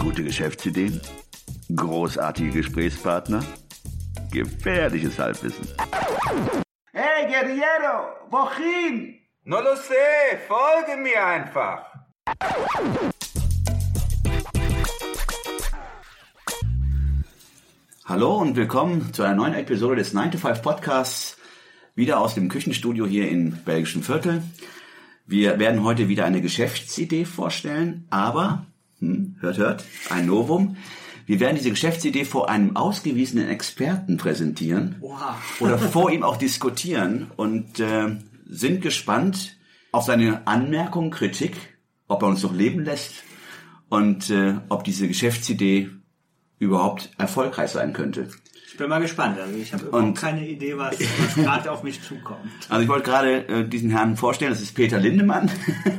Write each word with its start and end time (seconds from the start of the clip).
Gute 0.00 0.24
Geschäftsideen? 0.24 0.98
Großartige 1.76 2.52
Gesprächspartner? 2.52 3.44
Gefährliches 4.32 5.18
Halbwissen. 5.18 5.68
Hey, 6.92 7.26
Guerriero, 7.26 8.08
wohin? 8.30 9.18
No 9.44 9.60
lo 9.60 9.74
sé, 9.74 10.38
folge 10.48 10.98
mir 11.02 11.22
einfach. 11.22 11.84
Hallo 18.06 18.38
und 18.38 18.56
willkommen 18.56 19.12
zu 19.12 19.22
einer 19.22 19.34
neuen 19.34 19.52
Episode 19.52 19.96
des 19.96 20.14
9 20.14 20.30
to 20.30 20.38
5 20.38 20.62
Podcasts, 20.62 21.36
wieder 21.94 22.20
aus 22.20 22.34
dem 22.34 22.48
Küchenstudio 22.48 23.06
hier 23.06 23.28
in 23.28 23.62
Belgischen 23.66 24.02
Viertel. 24.02 24.42
Wir 25.26 25.58
werden 25.58 25.84
heute 25.84 26.08
wieder 26.08 26.24
eine 26.24 26.40
Geschäftsidee 26.40 27.26
vorstellen, 27.26 28.06
aber, 28.08 28.64
hm, 29.00 29.36
hört, 29.40 29.58
hört, 29.58 29.84
ein 30.10 30.26
Novum. 30.26 30.76
Wir 31.26 31.38
werden 31.40 31.56
diese 31.56 31.70
Geschäftsidee 31.70 32.24
vor 32.24 32.48
einem 32.50 32.76
ausgewiesenen 32.76 33.48
Experten 33.48 34.16
präsentieren 34.16 34.96
oder 35.60 35.78
vor 35.78 36.10
ihm 36.10 36.22
auch 36.24 36.36
diskutieren 36.36 37.30
und 37.36 37.78
äh, 37.78 38.16
sind 38.48 38.80
gespannt 38.82 39.56
auf 39.92 40.04
seine 40.04 40.46
Anmerkungen, 40.46 41.10
Kritik, 41.10 41.56
ob 42.08 42.22
er 42.22 42.28
uns 42.28 42.42
noch 42.42 42.52
leben 42.54 42.84
lässt 42.84 43.12
und 43.88 44.28
äh, 44.30 44.54
ob 44.68 44.82
diese 44.84 45.06
Geschäftsidee 45.06 45.90
überhaupt 46.58 47.10
erfolgreich 47.18 47.70
sein 47.70 47.92
könnte. 47.92 48.28
Ich 48.66 48.76
bin 48.76 48.88
mal 48.88 49.00
gespannt. 49.00 49.38
Also 49.38 49.56
ich 49.56 49.72
habe 49.72 49.84
Und- 49.84 49.88
überhaupt 49.98 50.18
keine 50.18 50.48
Idee, 50.48 50.76
was, 50.76 50.96
was 50.98 51.34
gerade 51.44 51.70
auf 51.70 51.82
mich 51.82 52.02
zukommt. 52.02 52.50
Also 52.68 52.82
ich 52.82 52.88
wollte 52.88 53.04
gerade 53.10 53.46
äh, 53.48 53.68
diesen 53.68 53.90
Herrn 53.90 54.16
vorstellen, 54.16 54.50
das 54.52 54.60
ist 54.60 54.74
Peter 54.74 54.98
Lindemann, 54.98 55.50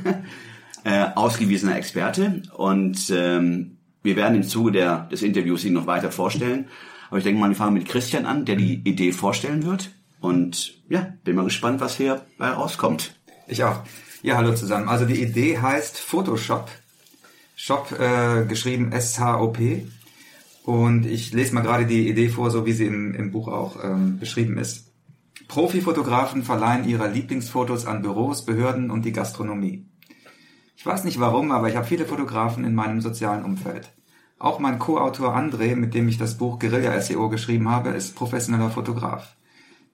äh, 0.83 1.07
ausgewiesener 1.15 1.75
Experte 1.75 2.43
und 2.55 3.11
ähm, 3.11 3.77
wir 4.03 4.15
werden 4.15 4.35
im 4.35 4.43
Zuge 4.43 4.71
der, 4.71 5.07
des 5.11 5.21
Interviews 5.21 5.63
ihn 5.63 5.73
noch 5.73 5.85
weiter 5.85 6.11
vorstellen. 6.11 6.67
Aber 7.09 7.17
ich 7.17 7.23
denke 7.23 7.39
mal, 7.39 7.49
wir 7.49 7.55
fangen 7.55 7.73
mit 7.73 7.87
Christian 7.87 8.25
an, 8.25 8.45
der 8.45 8.55
die 8.55 8.75
Idee 8.75 9.11
vorstellen 9.11 9.65
wird 9.65 9.91
und 10.21 10.81
ja, 10.89 11.13
bin 11.23 11.35
mal 11.35 11.43
gespannt, 11.43 11.81
was 11.81 11.97
hier 11.97 12.25
bei 12.37 12.49
rauskommt. 12.49 13.15
Ich 13.47 13.63
auch. 13.63 13.83
Ja, 14.23 14.37
hallo 14.37 14.53
zusammen. 14.53 14.87
Also 14.87 15.05
die 15.05 15.21
Idee 15.21 15.57
heißt 15.57 15.97
Photoshop. 15.97 16.69
Shop 17.55 17.91
äh, 17.91 18.45
geschrieben 18.45 18.91
S-H-O-P. 18.91 19.87
Und 20.63 21.05
ich 21.05 21.33
lese 21.33 21.53
mal 21.53 21.61
gerade 21.61 21.85
die 21.85 22.07
Idee 22.07 22.29
vor, 22.29 22.49
so 22.49 22.65
wie 22.65 22.71
sie 22.71 22.85
im, 22.85 23.13
im 23.13 23.31
Buch 23.31 23.47
auch 23.47 23.83
ähm, 23.83 24.19
beschrieben 24.19 24.57
ist. 24.57 24.91
Profifotografen 25.47 26.43
verleihen 26.43 26.87
ihre 26.87 27.09
Lieblingsfotos 27.09 27.85
an 27.85 28.03
Büros, 28.03 28.45
Behörden 28.45 28.89
und 28.89 29.03
die 29.03 29.11
Gastronomie. 29.11 29.85
Ich 30.81 30.85
weiß 30.87 31.03
nicht 31.03 31.19
warum, 31.19 31.51
aber 31.51 31.69
ich 31.69 31.75
habe 31.75 31.85
viele 31.85 32.07
Fotografen 32.07 32.65
in 32.65 32.73
meinem 32.73 33.01
sozialen 33.01 33.45
Umfeld. 33.45 33.91
Auch 34.39 34.57
mein 34.57 34.79
Co-Autor 34.79 35.37
André, 35.37 35.75
mit 35.75 35.93
dem 35.93 36.07
ich 36.07 36.17
das 36.17 36.39
Buch 36.39 36.57
Guerilla 36.57 36.99
SEO 36.99 37.29
geschrieben 37.29 37.69
habe, 37.69 37.89
ist 37.89 38.15
professioneller 38.15 38.71
Fotograf. 38.71 39.35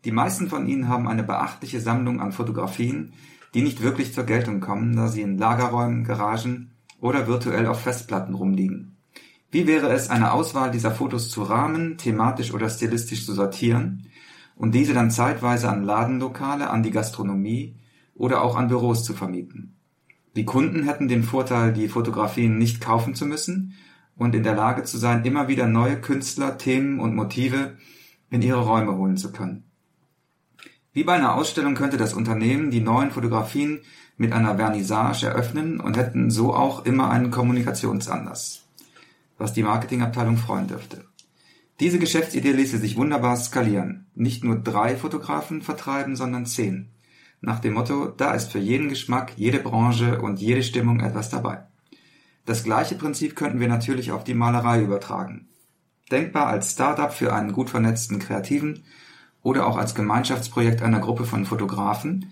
Die 0.05 0.13
meisten 0.13 0.47
von 0.47 0.65
ihnen 0.65 0.88
haben 0.88 1.09
eine 1.09 1.23
beachtliche 1.23 1.81
Sammlung 1.81 2.21
an 2.21 2.31
Fotografien, 2.31 3.11
die 3.53 3.63
nicht 3.63 3.83
wirklich 3.83 4.13
zur 4.13 4.23
Geltung 4.23 4.61
kommen, 4.61 4.95
da 4.95 5.09
sie 5.09 5.23
in 5.23 5.38
Lagerräumen, 5.38 6.05
Garagen 6.05 6.71
oder 7.02 7.27
virtuell 7.27 7.65
auf 7.67 7.81
Festplatten 7.81 8.33
rumliegen. 8.33 8.95
Wie 9.52 9.67
wäre 9.67 9.91
es, 9.91 10.09
eine 10.09 10.31
Auswahl 10.31 10.71
dieser 10.71 10.91
Fotos 10.91 11.30
zu 11.30 11.43
rahmen, 11.43 11.97
thematisch 11.97 12.53
oder 12.53 12.69
stilistisch 12.69 13.25
zu 13.25 13.33
sortieren 13.33 14.08
und 14.55 14.73
diese 14.73 14.93
dann 14.93 15.11
zeitweise 15.11 15.67
an 15.67 15.83
Ladenlokale, 15.83 16.69
an 16.69 16.81
die 16.81 16.91
Gastronomie 16.91 17.75
oder 18.15 18.41
auch 18.41 18.55
an 18.55 18.69
Büros 18.69 19.03
zu 19.03 19.13
vermieten? 19.13 19.77
Die 20.38 20.45
Kunden 20.45 20.83
hätten 20.83 21.07
den 21.07 21.23
Vorteil, 21.23 21.73
die 21.73 21.88
Fotografien 21.88 22.59
nicht 22.59 22.80
kaufen 22.80 23.16
zu 23.16 23.25
müssen 23.25 23.73
und 24.16 24.35
in 24.35 24.43
der 24.43 24.53
Lage 24.53 24.83
zu 24.83 24.99
sein, 24.99 25.25
immer 25.25 25.47
wieder 25.47 25.66
neue 25.66 25.99
Künstler, 25.99 26.59
Themen 26.59 26.99
und 26.99 27.16
Motive 27.16 27.75
in 28.30 28.43
ihre 28.43 28.64
Räume 28.64 28.95
holen 28.98 29.17
zu 29.17 29.31
können. 29.31 29.64
Wie 30.93 31.03
bei 31.03 31.14
einer 31.14 31.33
Ausstellung 31.33 31.73
könnte 31.73 31.98
das 31.98 32.14
Unternehmen 32.14 32.70
die 32.70 32.81
neuen 32.81 33.09
Fotografien 33.09 33.80
mit 34.15 34.31
einer 34.31 34.58
Vernissage 34.58 35.25
eröffnen 35.25 35.80
und 35.80 35.98
hätten 35.98 36.30
so 36.30 36.54
auch 36.54 36.86
immer 36.86 37.09
einen 37.09 37.31
Kommunikationsanlass, 37.31 38.67
was 39.39 39.54
die 39.54 39.64
Marketingabteilung 39.64 40.37
freuen 40.37 40.67
dürfte. 40.67 41.05
Diese 41.80 41.98
Geschäftsidee 41.98 42.52
ließe 42.52 42.77
sich 42.77 42.95
wunderbar 42.95 43.37
skalieren. 43.37 44.05
Nicht 44.14 44.43
nur 44.43 44.58
drei 44.58 44.98
Fotografen 44.98 45.64
vertreiben, 45.64 46.15
sondern 46.15 46.45
zehn. 46.45 46.89
Nach 47.42 47.59
dem 47.59 47.73
Motto, 47.73 48.08
da 48.08 48.33
ist 48.33 48.52
für 48.52 48.59
jeden 48.59 48.89
Geschmack, 48.89 49.33
jede 49.36 49.59
Branche 49.59 50.21
und 50.21 50.39
jede 50.39 50.64
Stimmung 50.64 50.99
etwas 50.99 51.30
dabei. 51.30 51.65
Das 52.45 52.64
gleiche 52.64 52.95
Prinzip 52.95 53.36
könnten 53.36 53.59
wir 53.59 53.67
natürlich 53.67 54.11
auf 54.11 54.23
die 54.23 54.33
Malerei 54.33 54.81
übertragen. 54.81 55.49
Denkbar 56.11 56.48
als 56.48 56.71
Startup 56.71 57.14
für 57.14 57.33
einen 57.33 57.52
gut 57.52 57.70
vernetzten 57.70 58.20
Kreativen 58.20 58.86
oder 59.43 59.67
auch 59.67 59.77
als 59.77 59.95
Gemeinschaftsprojekt 59.95 60.81
einer 60.81 60.99
Gruppe 60.99 61.25
von 61.25 61.45
Fotografen, 61.45 62.31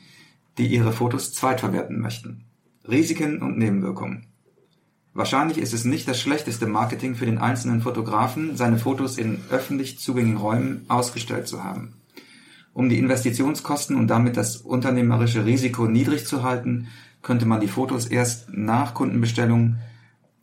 die 0.58 0.68
ihre 0.68 0.94
Fotos 0.94 1.34
zweitverwerten 1.34 2.00
möchten. 2.00 2.46
Risiken 2.88 3.42
und 3.42 3.58
Nebenwirkungen. 3.58 4.28
Wahrscheinlich 5.14 5.58
ist 5.58 5.74
es 5.74 5.86
nicht 5.86 6.08
das 6.08 6.20
schlechteste 6.20 6.68
Marketing 6.68 7.16
für 7.16 7.26
den 7.26 7.38
einzelnen 7.38 7.82
Fotografen, 7.82 8.58
seine 8.58 8.78
Fotos 8.78 9.18
in 9.18 9.42
öffentlich 9.50 10.00
zugänglichen 10.00 10.38
Räumen 10.38 10.86
ausgestellt 10.90 11.48
zu 11.48 11.64
haben. 11.64 11.94
Um 12.76 12.90
die 12.90 13.00
Investitionskosten 13.00 13.96
und 13.96 14.08
damit 14.08 14.36
das 14.36 14.58
unternehmerische 14.58 15.46
Risiko 15.46 15.86
niedrig 15.86 16.28
zu 16.28 16.44
halten, 16.44 16.90
könnte 17.22 17.46
man 17.46 17.62
die 17.62 17.70
Fotos 17.70 18.06
erst 18.06 18.50
nach 18.50 18.94
Kundenbestellung 18.94 19.78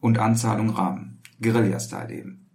und 0.01 0.19
Anzahlung 0.19 0.71
rahmen. 0.71 1.21
Guerilla-Style 1.43 2.11
eben. 2.11 2.49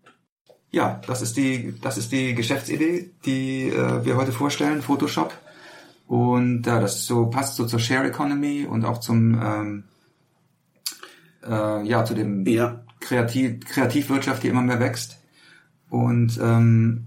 Ja, 0.71 0.99
das 1.05 1.21
ist 1.21 1.38
die, 1.38 1.75
das 1.79 1.99
ist 1.99 2.11
die 2.11 2.33
Geschäftsidee, 2.33 3.11
die 3.23 3.69
äh, 3.69 4.03
wir 4.03 4.17
heute 4.17 4.31
vorstellen, 4.31 4.81
Photoshop. 4.81 5.31
Und 6.07 6.65
ja, 6.65 6.79
das 6.79 7.05
so 7.05 7.27
passt 7.27 7.55
so 7.55 7.67
zur 7.67 7.79
Share 7.79 8.07
Economy 8.07 8.65
und 8.65 8.83
auch 8.83 8.97
zum 8.97 9.39
ähm, 9.39 9.83
äh, 11.47 11.88
ja 11.88 12.03
zu 12.03 12.15
dem 12.15 12.47
Ja. 12.47 12.83
Kreativ 12.99 13.63
Kreativwirtschaft, 13.63 14.41
die 14.41 14.47
immer 14.47 14.63
mehr 14.63 14.79
wächst. 14.79 15.19
Und 15.91 16.39
ähm, 16.41 17.05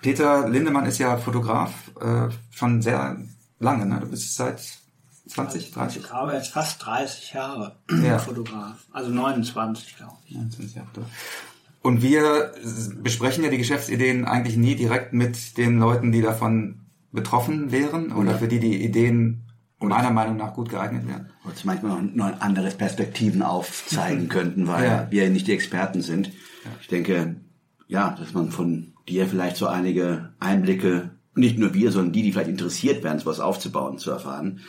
Peter 0.00 0.48
Lindemann 0.48 0.86
ist 0.86 0.98
ja 0.98 1.16
Fotograf 1.16 1.72
äh, 2.00 2.28
schon 2.50 2.82
sehr 2.82 3.18
lange, 3.58 3.86
ne? 3.86 3.98
Du 4.00 4.08
bist 4.08 4.34
seit 4.34 4.60
20, 5.28 5.70
30? 5.70 6.02
Ich 6.02 6.08
glaube, 6.08 6.32
jetzt 6.32 6.48
fast 6.52 6.84
30 6.84 7.32
Jahre 7.32 7.76
Ja. 8.02 8.18
Fotograf. 8.18 8.84
Also 8.92 9.10
29, 9.10 9.96
glaube 9.96 10.14
ich. 10.26 10.34
29 10.34 10.74
Jahre. 10.76 10.88
Und 11.82 12.02
wir 12.02 12.52
besprechen 13.02 13.42
ja 13.44 13.50
die 13.50 13.58
Geschäftsideen 13.58 14.24
eigentlich 14.24 14.56
nie 14.56 14.76
direkt 14.76 15.12
mit 15.12 15.56
den 15.58 15.78
Leuten, 15.78 16.12
die 16.12 16.22
davon 16.22 16.80
betroffen 17.12 17.72
wären 17.72 18.12
oder 18.12 18.38
für 18.38 18.48
die 18.48 18.60
die 18.60 18.84
Ideen 18.84 19.42
meiner 19.80 20.10
Meinung 20.10 20.36
nach 20.36 20.54
gut 20.54 20.68
geeignet 20.68 21.08
wären. 21.08 21.30
uns 21.44 21.64
manchmal 21.64 22.00
noch, 22.02 22.14
noch 22.30 22.40
andere 22.40 22.70
Perspektiven 22.70 23.42
aufzeigen 23.42 24.28
könnten, 24.28 24.68
weil 24.68 24.84
Ja. 24.86 25.06
wir 25.10 25.28
nicht 25.28 25.48
die 25.48 25.52
Experten 25.52 26.02
sind. 26.02 26.30
Ich 26.80 26.86
denke, 26.86 27.36
ja, 27.88 28.10
dass 28.18 28.32
man 28.32 28.52
von 28.52 28.91
dir 29.08 29.26
vielleicht 29.26 29.56
so 29.56 29.66
einige 29.66 30.30
Einblicke, 30.38 31.10
nicht 31.34 31.58
nur 31.58 31.74
wir, 31.74 31.90
sondern 31.90 32.12
die, 32.12 32.22
die 32.22 32.32
vielleicht 32.32 32.50
interessiert 32.50 33.02
werden, 33.02 33.18
sowas 33.18 33.40
aufzubauen, 33.40 33.98
zu 33.98 34.10
erfahren. 34.10 34.60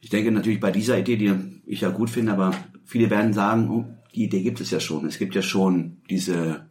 Ich 0.00 0.10
denke 0.10 0.30
natürlich 0.30 0.60
bei 0.60 0.70
dieser 0.70 0.98
Idee, 0.98 1.16
die 1.16 1.34
ich 1.66 1.80
ja 1.80 1.90
gut 1.90 2.10
finde, 2.10 2.32
aber 2.32 2.52
viele 2.84 3.10
werden 3.10 3.32
sagen, 3.32 3.70
oh, 3.70 3.84
die 4.14 4.24
Idee 4.24 4.42
gibt 4.42 4.60
es 4.60 4.70
ja 4.70 4.80
schon. 4.80 5.06
Es 5.06 5.18
gibt 5.18 5.34
ja 5.34 5.42
schon 5.42 5.98
diese 6.08 6.66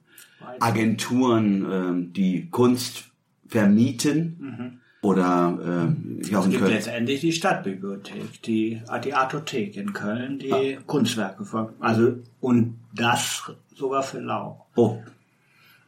Agenturen, 0.59 1.65
ähm, 1.71 2.13
die 2.13 2.49
Kunst 2.49 3.05
vermieten 3.47 4.81
oder 5.01 5.59
ähm, 5.63 6.21
hier 6.25 6.39
auch 6.39 6.45
Es 6.45 6.49
gibt 6.49 6.63
Köln. 6.63 6.73
letztendlich 6.73 7.21
die 7.21 7.31
Stadtbibliothek, 7.31 8.41
die, 8.41 8.81
die 9.03 9.13
Artothek 9.13 9.77
in 9.77 9.93
Köln, 9.93 10.39
die 10.39 10.77
Kunstwerke 10.87 11.45
ver 11.45 11.73
also 11.79 12.17
und 12.41 12.79
das 12.95 13.51
sogar 13.75 14.01
für 14.01 14.19
lau. 14.19 14.65
Oh, 14.75 14.97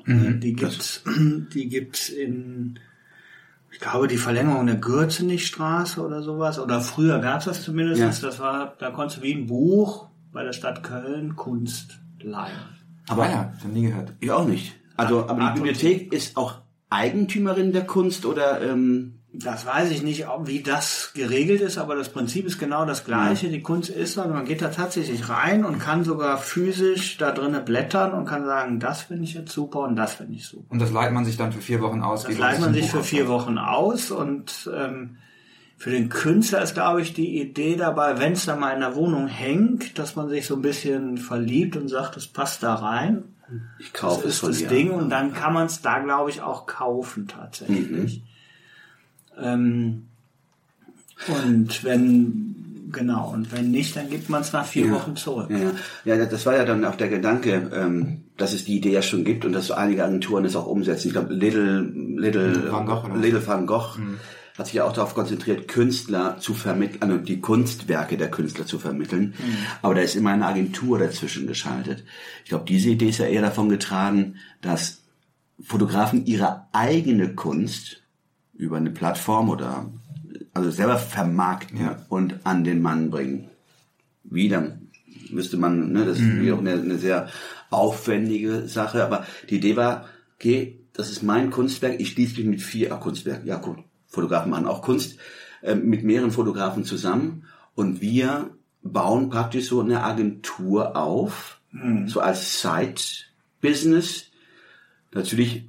die 0.08 0.54
gibt's, 0.54 1.04
die 1.54 1.70
gibt's 1.70 2.10
in, 2.10 2.80
ich 3.72 3.80
glaube, 3.80 4.08
die 4.08 4.18
Verlängerung 4.18 4.66
der 4.66 4.78
Gürzenichstraße 4.78 6.04
oder 6.04 6.22
sowas. 6.22 6.60
Oder 6.60 6.82
früher 6.82 7.20
gab's 7.20 7.46
das 7.46 7.64
zumindest. 7.64 8.02
Ja. 8.02 8.08
Das 8.08 8.40
war, 8.40 8.76
da 8.80 8.92
konntest 8.92 9.20
du 9.20 9.24
wie 9.24 9.34
ein 9.34 9.48
Buch 9.48 10.08
bei 10.32 10.44
der 10.44 10.54
Stadt 10.54 10.84
Köln 10.84 11.36
Kunst 11.36 12.00
leihen. 12.22 12.78
Aber 13.08 13.24
Ah 13.24 13.30
ja, 13.30 13.54
schon 13.62 13.74
nie 13.74 13.84
gehört. 13.84 14.14
Ich 14.20 14.32
auch 14.32 14.48
nicht. 14.48 14.74
Also, 14.96 15.28
aber 15.28 15.52
die 15.52 15.60
Bibliothek 15.60 16.12
ist 16.12 16.38
auch 16.38 16.62
Eigentümerin 16.90 17.72
der 17.72 17.86
Kunst 17.86 18.26
oder 18.26 18.62
ähm, 18.62 19.20
Das 19.40 19.68
weiß 19.68 19.92
ich 19.92 20.02
nicht, 20.02 20.28
ob, 20.28 20.48
wie 20.48 20.64
das 20.64 21.12
geregelt 21.14 21.62
ist, 21.62 21.78
aber 21.78 21.96
das 21.96 22.10
Prinzip 22.10 22.48
ist 22.48 22.58
genau 22.58 22.86
das 22.86 23.06
gleiche. 23.06 23.50
Die 23.50 23.62
Kunst 23.62 23.90
ist, 23.92 24.18
also 24.18 24.34
man 24.34 24.46
geht 24.46 24.64
da 24.64 24.70
tatsächlich 24.70 25.30
rein 25.30 25.64
und 25.64 25.78
kann 25.78 26.04
sogar 26.04 26.40
physisch 26.40 27.18
da 27.18 27.32
drinnen 27.32 27.64
blättern 27.64 28.14
und 28.14 28.26
kann 28.26 28.46
sagen, 28.46 28.80
das 28.80 29.04
finde 29.04 29.26
ich 29.26 29.36
jetzt 29.36 29.52
super 29.52 29.82
und 29.82 29.96
das 29.96 30.16
finde 30.16 30.34
ich 30.34 30.46
super. 30.48 30.66
Und 30.70 30.80
das 30.82 30.92
leiht 30.92 31.12
man 31.12 31.24
sich 31.24 31.38
dann 31.38 31.52
für 31.52 31.62
vier 31.62 31.82
Wochen 31.82 32.02
aus. 32.02 32.24
Das 32.24 32.38
leiht 32.38 32.60
man 32.60 32.74
sich 32.74 32.90
für 32.90 33.04
vier. 33.04 33.28
Wochen 33.28 33.58
aus 33.60 34.10
und 34.10 34.70
ähm, 34.74 35.18
Für 35.80 35.92
den 35.92 36.10
Künstler 36.10 36.64
ist, 36.64 36.74
glaube 36.74 37.02
ich, 37.04 37.14
die 37.14 37.40
Idee 37.40 37.76
dabei, 37.76 38.18
wenn 38.20 38.34
es 38.34 38.46
dann 38.46 38.60
mal 38.60 38.74
in 38.74 38.80
der 38.80 38.96
Wohnung 38.96 39.28
hängt, 39.28 40.00
dass 40.00 40.16
man 40.16 40.28
sich 40.30 40.48
so 40.48 40.56
ein 40.56 40.64
bisschen 40.64 41.18
verliebt 41.20 41.78
und 41.78 41.88
sagt, 41.90 42.16
das 42.16 42.26
passt 42.26 42.64
da 42.64 42.74
rein. 42.74 43.24
Ich 43.78 43.92
Das 43.92 44.02
kaufe 44.02 44.28
es 44.28 44.42
ist 44.42 44.64
das. 44.64 44.70
Ding 44.70 44.90
und 44.90 45.12
dann 45.12 45.34
kann 45.34 45.54
man 45.54 45.68
es 45.68 45.82
da, 45.84 46.00
glaube 46.00 46.32
ich, 46.32 46.42
auch 46.42 46.66
kaufen 46.66 47.28
tatsächlich. 47.28 48.24
Ähm, 49.42 50.08
und 51.28 51.84
wenn, 51.84 52.88
genau, 52.92 53.32
und 53.34 53.52
wenn 53.52 53.72
nicht, 53.72 53.96
dann 53.96 54.10
gibt 54.10 54.30
man 54.30 54.42
es 54.42 54.54
nach 54.54 54.66
vier 54.66 54.92
Wochen 54.92 55.16
zurück. 55.16 55.50
Ja, 55.50 55.58
ja. 56.06 56.16
ja, 56.16 56.26
das 56.26 56.46
war 56.46 56.56
ja 56.56 56.66
dann 56.66 56.86
auch 56.86 56.96
der 56.96 57.10
Gedanke, 57.10 57.72
ähm, 57.74 58.24
dass 58.38 58.54
es 58.54 58.66
die 58.66 58.78
Idee 58.78 58.92
ja 58.92 59.02
schon 59.02 59.24
gibt 59.24 59.46
und 59.46 59.54
dass 59.54 59.68
so 59.68 59.74
einige 59.74 60.04
Agenturen 60.06 60.46
es 60.46 60.56
auch 60.56 60.68
umsetzen. 60.68 61.08
Ich 61.08 61.14
glaube, 61.14 61.34
Little, 61.34 61.82
Little, 61.82 62.72
Van 62.72 62.86
Gogh? 62.86 63.10
Little 63.16 63.46
Van 63.46 63.66
Gogh 63.66 63.98
hat 64.58 64.66
sich 64.66 64.76
ja 64.76 64.86
auch 64.86 64.94
darauf 64.94 65.14
konzentriert, 65.14 65.68
Künstler 65.68 66.38
zu 66.40 66.54
vermitteln, 66.54 67.02
also 67.02 67.18
die 67.18 67.42
Kunstwerke 67.42 68.18
der 68.18 68.32
Künstler 68.32 68.66
zu 68.66 68.80
vermitteln. 68.80 69.36
Aber 69.82 69.94
da 69.94 70.02
ist 70.02 70.16
immer 70.16 70.32
eine 70.32 70.48
Agentur 70.48 70.98
dazwischen 70.98 71.46
geschaltet. 71.46 72.04
Ich 72.44 72.50
glaube, 72.50 72.66
diese 72.66 72.90
Idee 72.90 73.10
ist 73.10 73.20
ja 73.20 73.28
eher 73.28 73.44
davon 73.44 73.70
getragen, 73.70 74.38
dass 74.62 75.04
Fotografen 75.62 76.26
ihre 76.26 76.68
eigene 76.72 77.36
Kunst 77.36 78.02
über 78.58 78.78
eine 78.78 78.90
Plattform 78.92 79.50
oder 79.50 79.90
also 80.54 80.72
selber 80.72 80.98
vermarkten 80.98 81.80
Ja. 81.80 82.06
und 82.10 82.46
an 82.46 82.64
den 82.64 82.82
Mann 82.82 83.10
bringen. 83.10 83.50
Wieder 84.24 84.78
müsste 85.30 85.58
man, 85.58 85.92
ne, 85.92 86.06
das 86.06 86.20
ist 86.20 86.40
wieder 86.40 86.56
auch 86.56 86.60
eine, 86.60 86.74
eine 86.74 86.98
sehr 86.98 87.30
aufwendige 87.70 88.68
Sache, 88.68 89.04
aber 89.04 89.26
die 89.50 89.58
Idee 89.58 89.76
war, 89.76 90.06
okay, 90.36 90.80
das 90.94 91.12
ist 91.12 91.22
mein 91.22 91.52
Kunstwerk, 91.52 92.00
ich 92.00 92.10
schließe 92.12 92.38
mich 92.38 92.46
mit 92.46 92.62
vier 92.62 92.94
ah, 92.94 92.98
Kunstwerk, 92.98 93.46
ja 93.46 93.58
gut, 93.58 93.78
Fotografen 94.08 94.50
machen 94.50 94.66
auch 94.66 94.82
Kunst, 94.82 95.18
äh, 95.62 95.76
mit 95.76 96.04
mehreren 96.04 96.32
Fotografen 96.32 96.84
zusammen 96.86 97.44
und 97.76 98.02
wir 98.02 98.52
bauen 98.82 99.30
praktisch 99.30 99.68
so 99.68 99.82
eine 99.82 100.04
Agentur 100.04 100.96
auf, 100.96 101.60
so 102.06 102.22
als 102.22 102.62
Side-Business. 102.62 104.32
Natürlich 105.14 105.68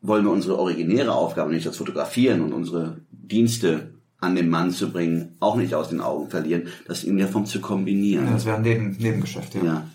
wollen 0.00 0.24
wir 0.24 0.30
unsere 0.30 0.58
originäre 0.58 1.12
Aufgabe, 1.12 1.52
nicht 1.52 1.66
das 1.66 1.76
Fotografieren 1.76 2.40
und 2.40 2.52
unsere 2.52 2.98
Dienste 3.10 3.94
an 4.20 4.34
den 4.34 4.48
Mann 4.48 4.70
zu 4.70 4.90
bringen, 4.90 5.36
auch 5.40 5.56
nicht 5.56 5.74
aus 5.74 5.90
den 5.90 6.00
Augen 6.00 6.28
verlieren, 6.28 6.68
das 6.86 7.04
in 7.04 7.18
der 7.18 7.28
Form 7.28 7.46
zu 7.46 7.60
kombinieren. 7.60 8.26
Ja, 8.26 8.32
das 8.32 8.46
wäre 8.46 8.56
ein 8.56 8.62
Neben 8.62 8.96
Nebengeschäft, 8.98 9.54
ja. 9.54 9.64
Ja. 9.64 9.86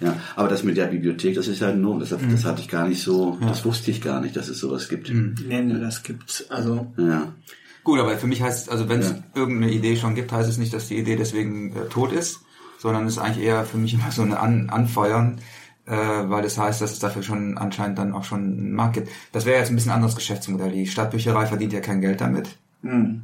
Ja, 0.00 0.16
aber 0.34 0.48
das 0.48 0.62
mit 0.62 0.78
der 0.78 0.86
Bibliothek, 0.86 1.34
das 1.34 1.46
ist 1.46 1.60
ja 1.60 1.74
nur, 1.74 1.98
das, 2.00 2.08
das 2.08 2.44
hatte 2.46 2.62
ich 2.62 2.68
gar 2.68 2.88
nicht 2.88 3.02
so, 3.02 3.36
das 3.42 3.66
wusste 3.66 3.90
ich 3.90 4.00
gar 4.00 4.22
nicht, 4.22 4.34
dass 4.34 4.48
es 4.48 4.58
sowas 4.58 4.88
gibt. 4.88 5.12
Nee, 5.12 5.60
nee, 5.60 5.78
das 5.78 6.02
gibt's. 6.02 6.50
Also, 6.50 6.86
Ja. 6.96 7.34
Gut, 7.84 7.98
aber 7.98 8.16
für 8.16 8.26
mich 8.26 8.42
heißt 8.42 8.66
es, 8.66 8.68
also 8.68 8.88
wenn 8.88 9.00
es 9.00 9.14
irgendeine 9.34 9.72
Idee 9.72 9.96
schon 9.96 10.14
gibt, 10.14 10.32
heißt 10.32 10.48
es 10.48 10.58
nicht, 10.58 10.72
dass 10.72 10.88
die 10.88 10.98
Idee 10.98 11.16
deswegen 11.16 11.74
äh, 11.74 11.88
tot 11.88 12.12
ist, 12.12 12.40
sondern 12.78 13.06
es 13.06 13.14
ist 13.14 13.18
eigentlich 13.18 13.44
eher 13.44 13.64
für 13.64 13.78
mich 13.78 13.94
immer 13.94 14.10
so 14.10 14.22
eine 14.22 14.38
An 14.40 14.70
Anfeuern, 14.70 15.38
äh, 15.90 16.30
weil 16.30 16.42
das 16.42 16.56
heißt, 16.56 16.80
dass 16.80 16.92
es 16.92 16.98
dafür 17.00 17.22
schon 17.22 17.58
anscheinend 17.58 17.98
dann 17.98 18.12
auch 18.12 18.24
schon 18.24 18.40
einen 18.40 18.72
Markt 18.72 18.94
gibt. 18.94 19.08
Das 19.32 19.44
wäre 19.44 19.58
jetzt 19.58 19.70
ein 19.70 19.74
bisschen 19.74 19.92
anderes 19.92 20.14
Geschäftsmodell. 20.14 20.72
Die 20.72 20.86
Stadtbücherei 20.86 21.46
verdient 21.46 21.72
ja 21.72 21.80
kein 21.80 22.00
Geld 22.00 22.20
damit, 22.20 22.56
hm. 22.82 23.22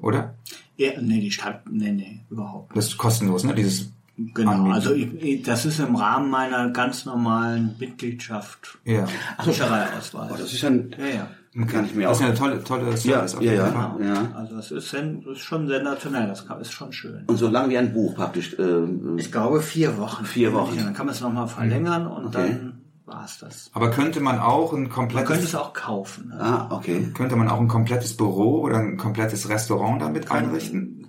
oder? 0.00 0.34
ja, 0.76 0.92
nee, 1.00 1.20
die 1.20 1.30
Stadt, 1.30 1.62
nee, 1.70 1.92
nee, 1.92 2.20
überhaupt 2.30 2.70
nicht. 2.70 2.76
Das 2.76 2.86
ist 2.88 2.98
kostenlos, 2.98 3.44
ne? 3.44 3.54
Dieses 3.54 3.92
Genau, 4.34 4.50
Anmieten. 4.50 4.72
also 4.72 4.92
ich, 4.92 5.14
ich, 5.22 5.42
das 5.42 5.64
ist 5.64 5.78
im 5.78 5.96
Rahmen 5.96 6.30
meiner 6.30 6.70
ganz 6.70 7.06
normalen 7.06 7.74
Mitgliedschaft. 7.78 8.78
ja. 8.84 9.06
Büchereiausweis. 9.42 10.30
Oh, 10.32 10.36
das 10.36 10.52
ist 10.52 10.64
ein, 10.64 10.94
ja, 10.98 11.06
ja. 11.06 11.30
Kann 11.66 11.84
ich 11.84 11.94
mir 11.94 12.06
Das 12.06 12.18
auch. 12.18 12.20
ist 12.22 12.26
eine 12.28 12.34
tolle, 12.36 12.62
tolle 12.64 12.90
Ja, 12.90 12.96
Service 12.96 13.34
auf 13.34 13.42
ja, 13.42 13.52
jeden 13.52 13.64
ja, 13.64 13.72
Fall. 13.72 14.06
ja. 14.06 14.32
Also 14.36 14.56
es 14.56 14.70
ist, 14.70 14.92
das 14.92 15.02
ist 15.26 15.40
schon 15.40 15.66
sensationell, 15.66 16.28
das 16.28 16.46
kann- 16.46 16.60
ist 16.60 16.72
schon 16.72 16.92
schön. 16.92 17.24
Und 17.26 17.36
so 17.36 17.48
lange 17.48 17.70
wie 17.70 17.78
ein 17.78 17.92
Buch 17.92 18.14
praktisch. 18.14 18.54
Äh, 18.58 18.84
Ich 19.16 19.32
glaube 19.32 19.60
vier 19.60 19.98
Wochen. 19.98 20.24
Vier 20.24 20.52
Wochen. 20.52 20.76
Dann 20.76 20.94
kann 20.94 21.06
man 21.06 21.14
es 21.14 21.20
nochmal 21.20 21.48
verlängern 21.48 22.06
und 22.06 22.26
Okay. 22.26 22.50
dann 22.50 22.80
war's 23.04 23.38
das. 23.40 23.70
Aber 23.74 23.90
könnte 23.90 24.20
man 24.20 24.38
auch 24.38 24.72
ein 24.72 24.82
Man 24.82 24.90
komplettes 24.90 25.28
könnte 25.28 25.44
es 25.44 25.54
auch 25.56 25.72
kaufen. 25.72 26.28
Ne? 26.28 26.36
ah, 26.40 26.68
okay. 26.70 27.08
könnte 27.14 27.34
man 27.34 27.48
auch 27.48 27.58
ein 27.60 27.66
komplettes 27.66 28.16
Büro 28.16 28.60
oder 28.60 28.78
ein 28.78 28.96
komplettes 28.96 29.48
Restaurant 29.48 30.00
damit 30.00 30.30
einrichten? 30.30 31.08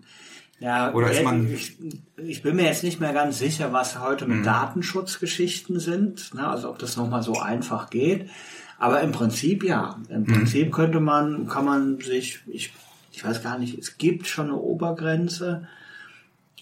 Ja, 0.60 0.92
Oder 0.94 1.12
ist 1.12 1.24
man- 1.24 1.52
ich, 1.52 1.78
ich 2.18 2.44
bin 2.44 2.56
mir 2.56 2.66
jetzt 2.66 2.84
nicht 2.84 3.00
mehr 3.00 3.14
ganz 3.14 3.40
sicher, 3.40 3.74
was 3.74 4.00
heute 4.00 4.28
Mhm. 4.28 4.38
mit 4.38 4.46
Datenschutzgeschichten 4.46 5.80
sind, 5.80 6.34
ne? 6.36 6.48
also 6.48 6.70
ob 6.70 6.80
das 6.80 6.98
nochmal 6.98 7.24
so 7.24 7.40
einfach 7.40 7.90
geht. 7.90 8.30
Aber 8.82 9.02
im 9.02 9.12
Prinzip 9.12 9.64
ja. 9.64 9.96
Mhm. 10.10 10.16
Im 10.16 10.26
Prinzip 10.26 10.74
könnte 10.74 11.00
man, 11.00 11.46
kann 11.48 11.66
man 11.66 12.00
sich, 12.00 12.40
ich, 12.48 12.74
ich 13.12 13.24
weiß 13.24 13.44
gar 13.44 13.60
nicht, 13.60 13.78
es 13.78 14.00
gibt 14.00 14.26
schon 14.26 14.48
eine 14.48 14.58
Obergrenze, 14.58 15.68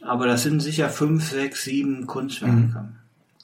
aber 0.01 0.27
das 0.27 0.44
sind 0.44 0.60
sicher 0.60 0.89
fünf, 0.89 1.31
sechs, 1.31 1.63
sieben 1.63 2.07
Kunstwerke. 2.07 2.56
Mhm. 2.56 2.75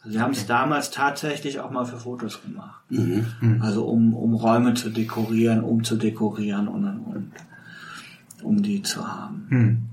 Also 0.03 0.13
wir 0.13 0.21
haben 0.21 0.33
es 0.33 0.45
damals 0.45 0.91
tatsächlich 0.91 1.61
auch 1.61 1.71
mal 1.71 1.85
für 1.85 1.99
Fotos 1.99 2.41
gemacht. 2.41 2.81
Mhm. 2.89 3.61
Also 3.61 3.85
um, 3.85 4.13
um 4.13 4.33
Räume 4.33 4.73
zu 4.73 4.89
dekorieren, 4.89 5.63
um 5.63 5.85
zu 5.85 5.95
dekorieren 5.95 6.67
und, 6.67 6.83
und, 6.83 6.99
und 6.99 7.31
um 8.43 8.61
die 8.61 8.81
zu 8.83 9.07
haben. 9.07 9.87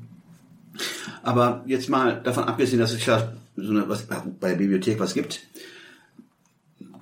Aber 1.23 1.63
jetzt 1.67 1.89
mal 1.89 2.21
davon 2.21 2.45
abgesehen, 2.45 2.81
dass 2.81 2.93
es 2.93 3.07
ja 3.07 3.33
so 3.57 3.71
eine, 3.71 3.89
was, 3.89 4.09
bei 4.41 4.49
der 4.51 4.57
Bibliothek 4.57 4.99
was 4.99 5.15
gibt, 5.15 5.41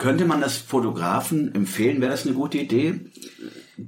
könnte 0.01 0.25
man 0.25 0.41
das 0.41 0.57
Fotografen 0.57 1.55
empfehlen? 1.55 2.01
Wäre 2.01 2.11
das 2.11 2.27
eine 2.27 2.35
gute 2.35 2.59
Idee? 2.59 3.01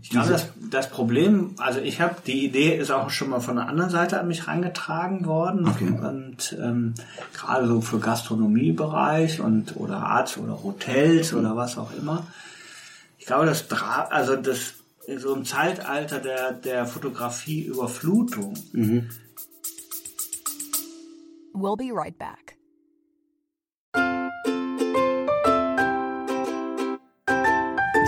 Ich 0.02 0.10
glaube, 0.10 0.28
das, 0.28 0.48
das 0.70 0.90
Problem, 0.90 1.54
also 1.58 1.80
ich 1.80 2.00
habe, 2.00 2.16
die 2.26 2.44
Idee 2.44 2.76
ist 2.76 2.90
auch 2.90 3.10
schon 3.10 3.30
mal 3.30 3.40
von 3.40 3.56
der 3.56 3.68
anderen 3.68 3.90
Seite 3.90 4.20
an 4.20 4.28
mich 4.28 4.46
herangetragen 4.46 5.24
worden. 5.26 5.66
Okay. 5.66 5.88
Und 5.88 6.56
ähm, 6.60 6.94
gerade 7.34 7.66
so 7.66 7.80
für 7.80 7.98
Gastronomiebereich 7.98 9.40
und 9.40 9.76
oder 9.76 9.98
Arzt 9.98 10.38
oder 10.38 10.62
Hotels 10.62 11.34
oder 11.34 11.56
was 11.56 11.78
auch 11.78 11.90
immer. 11.96 12.26
Ich 13.18 13.26
glaube, 13.26 13.46
das 13.46 13.68
Dra 13.68 14.08
also 14.10 14.36
das 14.36 14.74
so 15.16 15.34
im 15.34 15.44
Zeitalter 15.44 16.20
der, 16.20 16.52
der 16.52 16.86
Fotografie 16.86 17.62
Überflutung 17.64 18.54
We'll 21.54 21.76
be 21.76 21.90
right 21.92 22.16
back. 22.18 22.51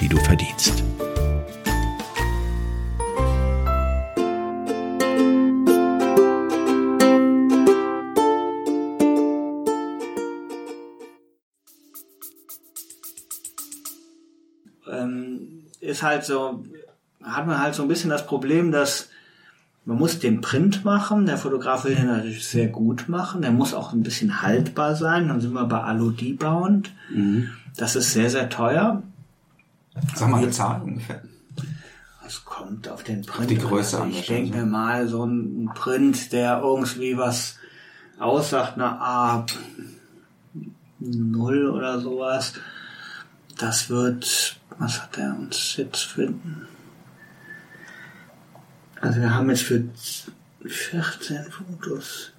die 0.00 0.08
du 0.08 0.16
verdienst. 0.18 0.84
ähm, 14.94 15.64
ist 15.80 16.02
halt 16.02 16.24
so, 16.24 16.64
hat 17.22 17.46
man 17.46 17.58
halt 17.58 17.74
so 17.74 17.82
ein 17.82 17.88
bisschen 17.88 18.10
das 18.10 18.26
Problem, 18.26 18.72
dass 18.72 19.08
man 19.84 19.98
muss 19.98 20.18
den 20.18 20.40
Print 20.40 20.84
machen, 20.84 21.26
der 21.26 21.36
Fotograf 21.36 21.84
will 21.84 21.94
den 21.94 22.06
natürlich 22.06 22.48
sehr 22.48 22.68
gut 22.68 23.08
machen, 23.08 23.42
der 23.42 23.50
muss 23.50 23.74
auch 23.74 23.92
ein 23.92 24.02
bisschen 24.02 24.40
haltbar 24.40 24.96
sein, 24.96 25.28
dann 25.28 25.42
sind 25.42 25.52
wir 25.52 25.64
bei 25.66 25.80
Aludi-Bound. 25.80 26.90
Das 27.76 27.94
ist 27.94 28.12
sehr, 28.12 28.30
sehr 28.30 28.48
teuer. 28.48 29.02
Sag 30.14 30.28
mal 30.28 30.38
eine 30.38 30.50
Zahl 30.50 30.82
ungefähr. 30.82 31.22
Es 32.26 32.44
kommt 32.44 32.88
auf 32.88 33.04
den 33.04 33.22
Print. 33.22 33.50
die 33.50 33.58
Größe 33.58 33.98
an. 33.98 34.04
an 34.04 34.10
Ich 34.10 34.26
denke 34.26 34.56
mir 34.56 34.64
mal, 34.64 35.06
so 35.08 35.24
ein 35.24 35.70
Print, 35.74 36.32
der 36.32 36.60
irgendwie 36.62 37.16
was 37.16 37.58
aussagt, 38.18 38.74
na, 38.76 38.98
A, 39.00 39.46
null 40.98 41.68
oder 41.70 42.00
sowas, 42.00 42.54
das 43.58 43.90
wird, 43.90 44.58
was 44.78 45.02
hat 45.02 45.18
er 45.18 45.36
uns 45.36 45.76
jetzt 45.76 46.02
finden? 46.02 46.66
Also 49.00 49.20
wir 49.20 49.34
haben 49.34 49.50
jetzt 49.50 49.64
für 49.64 49.84
14 50.64 51.44
Fotos 51.50 52.33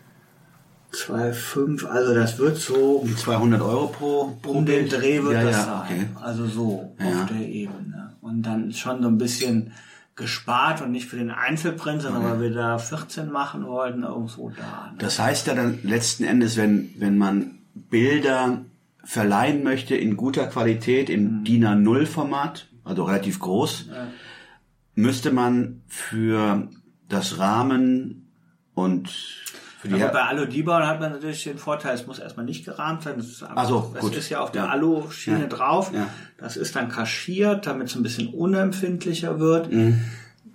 2,5, 0.96 1.86
also 1.86 2.14
das 2.14 2.38
wird 2.40 2.58
so 2.58 3.06
200 3.18 3.62
Euro 3.62 3.88
pro, 3.88 4.38
pro 4.42 4.52
um 4.52 4.66
den? 4.66 4.88
Dreh 4.90 5.22
wird 5.22 5.34
ja, 5.34 5.44
das 5.44 5.56
ja, 5.56 5.64
sein. 5.64 5.82
okay. 5.84 6.06
Also 6.22 6.46
so 6.48 6.96
Ja. 7.00 7.06
auf 7.24 7.26
der 7.28 7.48
Ebene. 7.48 8.14
Und 8.22 8.44
dann 8.44 8.72
schon 8.72 9.02
so 9.02 9.08
ein 9.08 9.18
bisschen 9.18 9.72
gespart 10.16 10.82
und 10.82 10.92
nicht 10.92 11.08
für 11.08 11.18
den 11.18 11.30
Einzelprint, 11.32 12.02
sondern 12.02 12.24
weil 12.24 12.42
wir 12.42 12.54
da 12.54 12.78
14 12.78 13.30
machen 13.30 13.66
wollten, 13.68 14.04
irgendwo 14.04 14.50
da. 14.50 14.92
Ne? 14.92 14.98
Das 15.00 15.20
heißt 15.20 15.48
ja 15.48 15.56
dann 15.56 15.80
letzten 15.84 16.24
Endes, 16.24 16.56
wenn, 16.56 16.90
wenn 16.98 17.18
man 17.18 17.60
Bilder 17.74 18.62
verleihen 19.04 19.64
möchte 19.64 19.96
in 19.96 20.16
guter 20.16 20.48
Qualität, 20.48 21.10
im 21.10 21.44
DIN 21.44 21.66
A0-Format, 21.66 22.68
also 22.86 23.04
relativ 23.04 23.40
groß, 23.40 23.90
müsste 24.96 25.32
man 25.32 25.82
für 25.88 26.70
das 27.10 27.38
Rahmen 27.38 28.32
und 28.74 29.10
für 29.86 29.96
die 29.98 30.04
Aber 30.04 30.12
bei 30.14 30.22
Alu-Dibau 30.24 30.74
hat 30.74 31.00
man 31.00 31.12
natürlich 31.14 31.44
den 31.44 31.58
Vorteil, 31.58 31.96
es 31.96 32.06
muss 32.08 32.20
erstmal 32.20 32.46
nicht 32.46 32.66
gerahmt 32.66 33.04
sein. 33.04 33.14
Das 33.18 33.28
ist 33.28 33.44
einfach, 33.44 33.66
so, 33.68 33.94
gut. 34.00 34.16
ist 34.16 34.30
ja 34.30 34.40
auf 34.42 34.52
der 34.52 34.64
Ja. 34.66 34.70
Alu-Schiene 34.70 35.42
Ja. 35.42 35.48
drauf. 35.48 35.92
Ja. 35.94 36.08
Das 36.38 36.58
ist 36.58 36.76
dann 36.76 36.90
kaschiert, 36.90 37.66
damit 37.68 37.88
es 37.90 37.96
ein 37.96 38.04
bisschen 38.04 38.30
unempfindlicher 38.34 39.40
wird. 39.40 39.72
Mhm. 39.72 40.02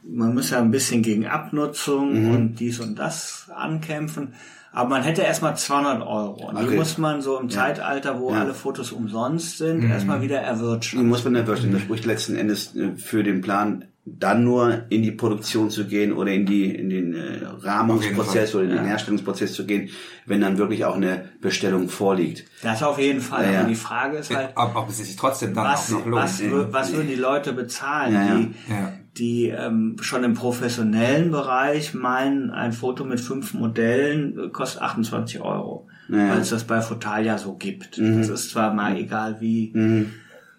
Man 0.05 0.35
muss 0.35 0.51
ja 0.51 0.59
ein 0.59 0.71
bisschen 0.71 1.03
gegen 1.03 1.27
Abnutzung 1.27 2.33
und 2.35 2.57
dies 2.57 2.81
und 2.81 2.99
das 2.99 3.49
ankämpfen. 3.55 4.35
Aber 4.73 4.89
man 4.89 5.03
hätte 5.03 5.23
erstmal 5.23 5.57
200 5.57 6.01
Euro. 6.07 6.49
Und 6.49 6.59
die 6.61 6.65
Okay. 6.67 6.77
muss 6.77 6.97
man 6.97 7.21
so 7.23 7.39
im 7.41 7.51
Zeitalter, 7.51 8.21
wo 8.21 8.33
Ja. 8.33 8.41
alle 8.41 8.55
Fotos 8.55 8.93
umsonst 8.93 9.59
sind, 9.59 9.83
erstmal 9.83 10.23
wieder 10.23 10.39
Die 10.41 10.45
erwirtschaften. 10.47 11.09
muss 11.09 11.25
man 11.25 11.35
erwirtschaften. 11.35 11.73
Das 11.73 11.83
spricht 11.83 12.05
letzten 12.05 12.37
Endes 12.37 12.75
äh, 12.77 12.93
für 12.97 13.25
den 13.25 13.41
Plan, 13.41 13.85
dann 14.19 14.45
nur 14.45 14.85
in 14.89 15.03
die 15.03 15.13
Produktion 15.13 15.71
zu 15.71 15.87
gehen 15.87 16.13
oder 16.13 16.33
in 16.33 16.47
die 16.47 16.75
in 16.75 16.91
den 16.91 17.15
äh, 17.15 17.45
Rahmungsprozess 17.47 18.55
oder 18.55 18.65
in 18.65 18.71
den 18.71 18.85
Herstellungsprozess 18.85 19.53
zu 19.53 19.67
gehen, 19.67 19.89
wenn 20.27 20.41
dann 20.41 20.59
wirklich 20.59 20.85
auch 20.85 20.97
eine 20.97 21.25
Bestellung 21.41 21.89
vorliegt. 21.89 22.45
Das 22.63 22.83
auf 22.83 22.99
jeden 22.99 23.21
Fall. 23.21 23.45
Ja, 23.47 23.51
ja. 23.53 23.61
Aber 23.61 23.69
die 23.69 23.75
Frage 23.75 24.19
ist 24.19 24.35
halt, 24.35 24.51
Ob, 24.57 24.75
ob 24.77 24.89
es 24.89 24.99
sich 24.99 25.17
trotzdem 25.17 25.55
dann 25.55 25.65
was, 25.67 25.93
auch 25.93 25.99
noch 26.01 26.07
lohnt. 26.07 26.23
was, 26.23 26.43
was 26.73 26.93
würden 26.93 27.09
die 27.09 27.15
Leute 27.15 27.53
bezahlen, 27.53 28.13
Ja, 28.15 28.25
ja. 28.27 28.35
die, 28.37 28.55
Ja. 28.73 28.93
die 29.19 29.49
ähm, 29.49 29.97
schon 30.01 30.25
im 30.25 30.35
professionellen 30.35 31.31
Bereich 31.31 31.95
meinen, 31.95 32.51
ein 32.51 32.73
Foto 32.73 33.05
mit 33.05 33.21
fünf 33.21 33.55
Modellen 33.55 34.39
äh, 34.39 34.49
kostet 34.51 34.83
28 34.83 35.41
Euro, 35.41 35.89
Ja, 36.09 36.17
ja. 36.19 36.31
weil 36.33 36.41
es 36.41 36.51
das 36.51 36.65
bei 36.65 36.81
Fotalia 36.81 37.39
so 37.39 37.55
gibt. 37.55 37.99
Mhm. 37.99 38.19
Das 38.19 38.29
ist 38.29 38.51
zwar 38.51 38.73
mal 38.75 38.97
egal 38.97 39.37
wie, 39.41 39.73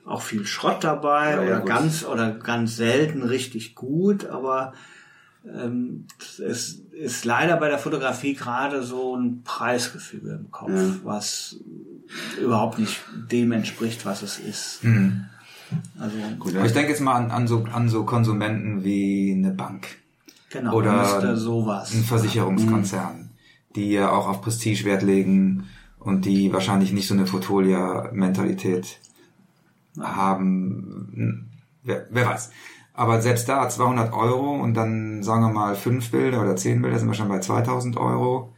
auch 0.05 0.21
viel 0.21 0.45
Schrott 0.45 0.83
dabei 0.83 1.31
Ja, 1.35 1.41
oder 1.41 1.59
gut. 1.59 1.69
ganz 1.69 2.05
oder 2.05 2.31
ganz 2.31 2.75
selten 2.75 3.23
richtig 3.23 3.75
gut, 3.75 4.25
aber 4.25 4.73
ähm, 5.45 6.05
es 6.45 6.81
ist 6.91 7.25
leider 7.25 7.57
bei 7.57 7.69
der 7.69 7.79
Fotografie 7.79 8.33
gerade 8.35 8.83
so 8.83 9.15
ein 9.15 9.41
Preisgefüge 9.43 10.33
im 10.33 10.51
Kopf, 10.51 10.69
Ja. 10.71 10.95
was 11.03 11.57
überhaupt 12.39 12.77
nicht 12.79 12.99
dem 13.31 13.51
entspricht, 13.51 14.05
was 14.05 14.21
es 14.21 14.37
ist. 14.39 14.83
Mhm. 14.83 15.25
Also 15.99 16.17
Gut, 16.37 16.53
ich 16.65 16.73
denke 16.73 16.89
jetzt 16.91 16.99
mal 17.01 17.15
an, 17.15 17.31
an, 17.31 17.47
so, 17.47 17.63
an 17.71 17.87
so 17.87 18.03
Konsumenten 18.03 18.83
wie 18.83 19.33
eine 19.35 19.51
Bank 19.51 19.87
genau, 20.49 20.73
oder 20.73 21.37
sowas. 21.37 21.93
ein 21.93 22.03
Versicherungskonzern, 22.03 23.29
die 23.75 23.91
ja 23.91 24.11
auch 24.11 24.27
auf 24.27 24.41
Prestige 24.41 24.83
Wert 24.83 25.01
legen 25.01 25.67
und 25.97 26.25
die 26.25 26.51
wahrscheinlich 26.51 26.91
nicht 26.91 27.07
so 27.07 27.13
eine 27.13 27.25
Fotolia-Mentalität 27.25 28.97
haben. 29.99 31.49
Wer, 31.83 32.07
wer 32.09 32.25
weiß. 32.27 32.51
Aber 32.93 33.21
selbst 33.21 33.47
da 33.49 33.67
200 33.69 34.13
Euro 34.13 34.55
und 34.61 34.73
dann 34.73 35.23
sagen 35.23 35.41
wir 35.43 35.49
mal 35.53 35.75
fünf 35.75 36.11
Bilder 36.11 36.41
oder 36.41 36.55
zehn 36.55 36.81
Bilder 36.81 36.99
sind 36.99 37.07
wir 37.07 37.13
schon 37.15 37.29
bei 37.29 37.39
2000 37.39 37.97
Euro. 37.97 38.53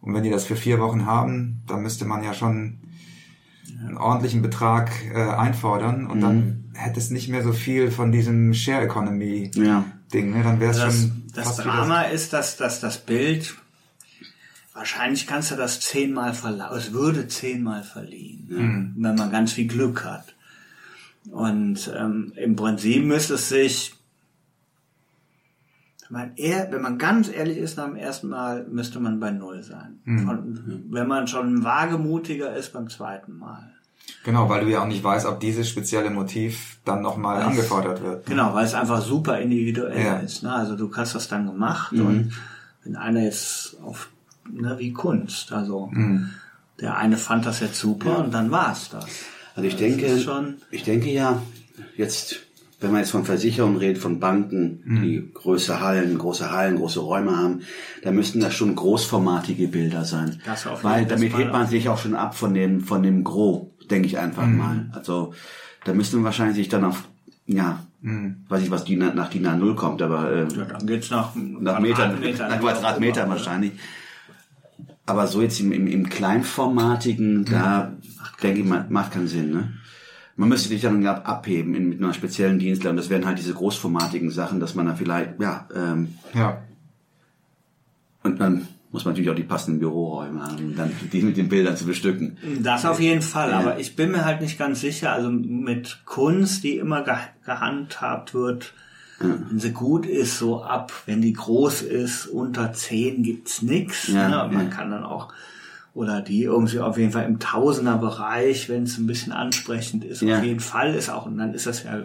Und 0.00 0.14
wenn 0.14 0.22
die 0.22 0.30
das 0.30 0.44
für 0.44 0.56
vier 0.56 0.80
Wochen 0.80 1.06
haben, 1.06 1.62
dann 1.66 1.82
müsste 1.82 2.04
man 2.04 2.22
ja 2.24 2.34
schon 2.34 2.80
einen 3.86 3.96
ordentlichen 3.96 4.42
Betrag 4.42 4.90
äh, 5.14 5.18
einfordern 5.18 6.06
und 6.06 6.20
dann 6.20 6.64
hätte 6.74 6.98
es 6.98 7.10
nicht 7.10 7.28
mehr 7.28 7.42
so 7.42 7.52
viel 7.52 7.90
von 7.90 8.12
diesem 8.12 8.52
Share 8.54 8.82
Economy 8.82 9.50
Ja. 9.54 9.84
Ding. 10.12 10.30
Ne? 10.32 10.42
Dann 10.42 10.60
wäre 10.60 10.70
es 10.72 10.78
das, 10.78 11.00
schon 11.00 11.22
das 11.34 11.44
fast 11.46 11.58
wieder- 11.60 11.70
Drama 11.72 12.02
ist, 12.02 12.32
dass, 12.32 12.56
dass 12.56 12.80
das 12.80 12.98
Bild 12.98 13.54
wahrscheinlich 14.72 15.26
kannst 15.26 15.50
du 15.50 15.56
das 15.56 15.80
zehnmal 15.80 16.34
verleihen, 16.34 16.76
es 16.76 16.92
würde 16.92 17.28
zehnmal 17.28 17.82
verliehen, 17.82 18.94
wenn 18.98 19.14
man 19.14 19.30
ganz 19.30 19.52
viel 19.52 19.66
Glück 19.68 20.04
hat. 20.04 20.33
Und 21.30 21.90
ähm, 21.96 22.32
im 22.36 22.54
Prinzip 22.56 23.04
müsste 23.04 23.34
es 23.34 23.48
sich, 23.48 23.94
wenn 26.08 26.18
man, 26.20 26.36
eher, 26.36 26.70
wenn 26.70 26.82
man 26.82 26.98
ganz 26.98 27.28
ehrlich 27.30 27.56
ist 27.58 27.76
nach 27.78 27.86
dem 27.86 27.96
ersten 27.96 28.28
Mal, 28.28 28.66
müsste 28.68 29.00
man 29.00 29.20
bei 29.20 29.30
Null 29.30 29.62
sein. 29.62 30.00
Und 30.06 30.84
wenn 30.90 31.08
man 31.08 31.26
schon 31.26 31.64
wagemutiger 31.64 32.54
ist 32.54 32.72
beim 32.72 32.88
zweiten 32.90 33.38
Mal. 33.38 33.70
Genau, 34.22 34.48
weil 34.50 34.64
du 34.66 34.70
ja 34.70 34.82
auch 34.82 34.86
nicht 34.86 35.02
weißt, 35.02 35.24
ob 35.24 35.40
dieses 35.40 35.66
spezielle 35.68 36.10
Motiv 36.10 36.78
dann 36.84 37.00
nochmal 37.00 37.40
angefordert 37.42 38.02
wird. 38.02 38.26
Genau, 38.26 38.52
weil 38.54 38.66
es 38.66 38.74
einfach 38.74 39.00
super 39.00 39.38
individuell 39.38 40.04
Ja. 40.04 40.16
ist. 40.18 40.42
Ne? 40.42 40.52
Also 40.52 40.76
du 40.76 40.94
hast 40.94 41.14
das 41.14 41.28
dann 41.28 41.46
gemacht 41.46 41.92
Mhm. 41.92 42.06
und 42.06 42.32
wenn 42.84 42.96
einer 42.96 43.22
jetzt 43.22 43.78
auf, 43.82 44.10
ne, 44.50 44.76
wie 44.78 44.92
Kunst, 44.92 45.52
also 45.52 45.88
Mhm. 45.90 46.30
der 46.80 46.98
eine 46.98 47.16
fand 47.16 47.46
das 47.46 47.60
jetzt 47.60 47.78
super 47.78 48.18
und 48.18 48.34
dann 48.34 48.50
war's 48.50 48.90
das. 48.90 49.06
Also 49.54 49.68
ich 49.68 49.76
denke, 49.76 50.06
ich 50.70 50.82
denke 50.82 51.10
ja, 51.10 51.40
jetzt, 51.96 52.40
wenn 52.80 52.90
man 52.90 53.00
jetzt 53.00 53.10
von 53.10 53.24
Versicherungen 53.24 53.76
redet, 53.76 54.02
von 54.02 54.18
Banken, 54.18 54.82
die 55.02 55.30
größere 55.32 55.80
Hallen, 55.80 56.18
große 56.18 56.50
Hallen, 56.50 56.76
große 56.76 57.00
Räume 57.00 57.36
haben, 57.36 57.60
da 58.02 58.10
müssten 58.10 58.40
das 58.40 58.54
schon 58.54 58.74
großformatige 58.74 59.68
Bilder 59.68 60.04
sein. 60.04 60.40
Das 60.44 60.66
auf 60.66 60.82
Weil 60.82 61.00
jeden 61.00 61.10
damit 61.10 61.32
Fall 61.32 61.40
hebt 61.42 61.52
man 61.52 61.66
sich 61.68 61.88
auch 61.88 61.98
schon 61.98 62.14
ab 62.16 62.34
von 62.34 62.52
dem, 62.52 62.80
von 62.80 63.02
dem 63.02 63.22
Gros, 63.22 63.68
denke 63.90 64.06
ich 64.08 64.18
einfach 64.18 64.46
mal. 64.46 64.90
Also, 64.92 65.34
da 65.84 65.94
müsste 65.94 66.16
man 66.16 66.24
wahrscheinlich 66.24 66.56
sich 66.56 66.68
dann 66.68 66.84
auf, 66.84 67.04
ja, 67.46 67.86
weiß 68.48 68.62
ich, 68.62 68.70
was 68.70 68.84
die 68.84 68.96
nach 68.96 69.30
DIN 69.30 69.46
A0 69.46 69.74
kommt, 69.76 70.02
aber, 70.02 70.30
äh, 70.30 70.46
Ja, 70.54 70.64
dann 70.64 70.86
geht's 70.86 71.10
nach, 71.10 71.34
nach 71.34 71.80
Metern, 71.80 72.10
Quadratmetern, 72.10 72.50
nach 72.50 72.60
Quadratmetern 72.60 73.30
wahrscheinlich. 73.30 73.72
Aber 75.06 75.26
so 75.26 75.42
jetzt 75.42 75.60
im, 75.60 75.70
im, 75.72 75.86
im 75.86 76.08
kleinformatigen, 76.08 77.44
da 77.44 77.92
denke 78.42 78.60
ich 78.60 78.66
mal, 78.66 78.86
macht 78.88 79.12
keinen 79.12 79.28
Sinn, 79.28 79.50
ne? 79.52 79.72
Man 80.36 80.48
müsste 80.48 80.68
sich 80.70 80.80
dann 80.80 81.06
ab- 81.06 81.28
abheben 81.28 81.74
in, 81.74 81.90
mit 81.90 82.02
einer 82.02 82.12
speziellen 82.12 82.58
Dienstleistung. 82.58 82.96
Das 82.96 83.08
wären 83.10 83.24
halt 83.24 83.38
diese 83.38 83.54
großformatigen 83.54 84.30
Sachen, 84.30 84.58
dass 84.58 84.74
man 84.74 84.86
da 84.86 84.94
vielleicht, 84.94 85.38
ja, 85.40 85.68
ähm, 85.76 86.14
Ja. 86.32 86.62
und 88.22 88.40
dann 88.40 88.66
muss 88.90 89.04
man 89.04 89.12
natürlich 89.12 89.30
auch 89.30 89.34
die 89.36 89.42
passenden 89.42 89.80
Büroräume 89.80 90.42
haben, 90.42 90.56
um 90.56 90.76
dann 90.76 90.90
die 91.12 91.22
mit 91.22 91.36
den 91.36 91.48
Bildern 91.48 91.76
zu 91.76 91.84
bestücken. 91.84 92.36
Das 92.62 92.84
auf 92.84 92.98
jeden 93.00 93.22
Fall, 93.22 93.50
Ja. 93.50 93.58
aber 93.60 93.78
ich 93.78 93.94
bin 93.96 94.10
mir 94.12 94.24
halt 94.24 94.40
nicht 94.40 94.58
ganz 94.58 94.80
sicher, 94.80 95.12
also 95.12 95.30
mit 95.30 96.02
Kunst, 96.04 96.64
die 96.64 96.78
immer 96.78 97.02
ge 97.04 97.14
gehandhabt 97.44 98.34
wird, 98.34 98.72
wenn 99.50 99.58
sie 99.58 99.72
gut 99.72 100.06
ist, 100.06 100.38
so 100.38 100.62
ab, 100.62 100.92
wenn 101.06 101.20
die 101.22 101.32
groß 101.32 101.82
ist, 101.82 102.26
unter 102.26 102.72
10 102.72 103.22
gibt's 103.22 103.62
nix. 103.62 104.08
Ja, 104.08 104.46
ne? 104.46 104.52
Man 104.54 104.66
ja. 104.68 104.70
kann 104.74 104.90
dann 104.90 105.04
auch, 105.04 105.28
oder 105.94 106.20
die 106.20 106.42
irgendwie 106.42 106.80
auf 106.80 106.98
jeden 106.98 107.12
Fall 107.12 107.24
im 107.26 107.38
Tausenderbereich, 107.38 108.68
wenn 108.68 108.82
es 108.84 108.98
ein 108.98 109.06
bisschen 109.06 109.32
ansprechend 109.32 110.04
ist, 110.04 110.22
Ja. 110.22 110.38
auf 110.38 110.44
jeden 110.44 110.60
Fall 110.60 110.94
ist 110.94 111.08
auch, 111.08 111.26
und 111.26 111.38
dann 111.38 111.54
ist 111.54 111.66
das 111.66 111.84
ja, 111.84 111.98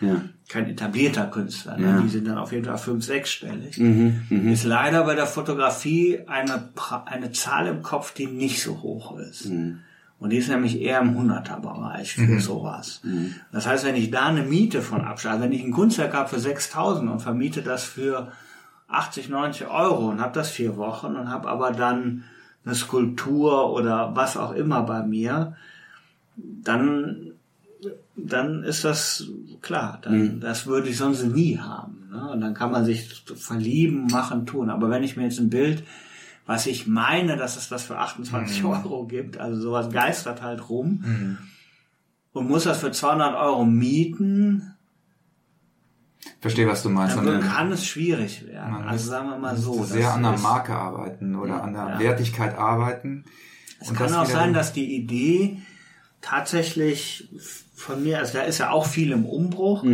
Ja. 0.00 0.22
kein 0.48 0.68
etablierter 0.68 1.26
Künstler, 1.26 1.78
ne? 1.78 1.86
Mhm, 1.92 2.02
die 2.02 2.08
sind 2.08 2.26
dann 2.28 2.36
auf 2.38 2.52
jeden 2.52 2.64
Fall 2.66 2.76
fünf, 2.78 3.04
sechsstellig. 3.04 3.78
Ist 4.30 4.64
leider 4.64 5.04
bei 5.04 5.14
der 5.14 5.26
Fotografie 5.26 6.20
eine, 6.26 6.68
eine 7.06 7.32
Zahl 7.32 7.66
im 7.68 7.82
Kopf, 7.82 8.12
die 8.12 8.26
nicht 8.26 8.62
so 8.62 8.82
hoch 8.82 9.16
ist. 9.18 9.46
Mhm. 9.48 9.78
Und 10.22 10.30
die 10.30 10.36
ist 10.36 10.48
nämlich 10.48 10.80
eher 10.80 11.00
im 11.00 11.18
100er-Bereich 11.18 12.14
für 12.14 12.40
sowas. 12.40 13.00
Mhm. 13.02 13.34
Das 13.50 13.66
heißt, 13.66 13.84
wenn 13.84 13.96
ich 13.96 14.10
da 14.10 14.26
eine 14.26 14.44
Miete 14.44 14.80
von 14.80 15.02
abschlage, 15.02 15.42
wenn 15.42 15.52
ich 15.52 15.64
ein 15.64 15.72
Kunstwerk 15.72 16.14
habe 16.14 16.28
für 16.28 16.38
6000 16.38 17.10
und 17.10 17.20
vermiete 17.20 17.62
das 17.62 17.82
für 17.82 18.30
80, 18.86 19.28
90 19.28 19.66
Euro 19.66 20.10
und 20.10 20.20
habe 20.20 20.34
das 20.34 20.50
vier 20.50 20.76
Wochen 20.76 21.16
und 21.16 21.28
habe 21.28 21.48
aber 21.48 21.72
dann 21.72 22.22
eine 22.64 22.76
Skulptur 22.76 23.72
oder 23.72 24.14
was 24.14 24.36
auch 24.36 24.52
immer 24.52 24.82
bei 24.82 25.02
mir, 25.02 25.56
dann 26.36 27.32
dann 28.14 28.62
ist 28.62 28.84
das 28.84 29.28
klar. 29.60 29.98
Dann, 30.02 30.40
Das 30.40 30.66
würde 30.66 30.88
ich 30.88 30.96
sonst 30.96 31.24
nie 31.24 31.58
haben. 31.58 32.08
Ne? 32.12 32.30
Und 32.30 32.40
dann 32.40 32.54
kann 32.54 32.70
man 32.70 32.84
sich 32.84 33.24
verlieben, 33.34 34.06
machen, 34.06 34.46
tun. 34.46 34.70
Aber 34.70 34.90
wenn 34.90 35.02
ich 35.02 35.16
mir 35.16 35.24
jetzt 35.24 35.40
ein 35.40 35.50
Bild, 35.50 35.82
was 36.46 36.66
ich 36.66 36.86
meine, 36.86 37.36
dass 37.36 37.56
es 37.56 37.68
das 37.68 37.84
für 37.84 37.98
28 37.98 38.64
Euro 38.64 39.06
gibt, 39.06 39.38
also 39.38 39.60
sowas 39.60 39.90
geistert 39.90 40.42
halt 40.42 40.68
rum 40.68 41.38
und 42.32 42.48
muss 42.48 42.64
das 42.64 42.78
für 42.78 42.90
200 42.90 43.34
Euro 43.36 43.64
mieten, 43.64 44.68
Verstehe, 46.40 46.66
was 46.68 46.82
du 46.82 46.88
meinst. 46.88 47.16
Dann 47.16 47.40
kann 47.40 47.72
es 47.72 47.86
schwierig 47.86 48.46
werden. 48.46 48.72
man 48.72 48.88
Also 48.88 49.10
sagen 49.10 49.28
wir 49.30 49.38
mal 49.38 49.56
so. 49.56 49.84
sehr 49.84 50.12
an 50.12 50.22
der 50.22 50.38
Marke 50.38 50.74
arbeiten 50.74 51.36
oder 51.36 51.62
an 51.62 51.72
der 51.72 51.88
Ja. 51.88 51.98
Wertigkeit 51.98 52.56
arbeiten. 52.56 53.24
Es 53.80 53.90
Und 53.90 53.96
kann 53.96 54.12
auch 54.14 54.26
sein, 54.26 54.52
dass 54.52 54.72
die 54.72 54.94
Idee 54.96 55.58
tatsächlich 56.20 57.28
von 57.74 58.02
mir, 58.02 58.18
also 58.18 58.34
da 58.34 58.42
ist 58.42 58.58
ja 58.58 58.70
auch 58.70 58.86
viel 58.86 59.10
im 59.12 59.24
Umbruch. 59.24 59.84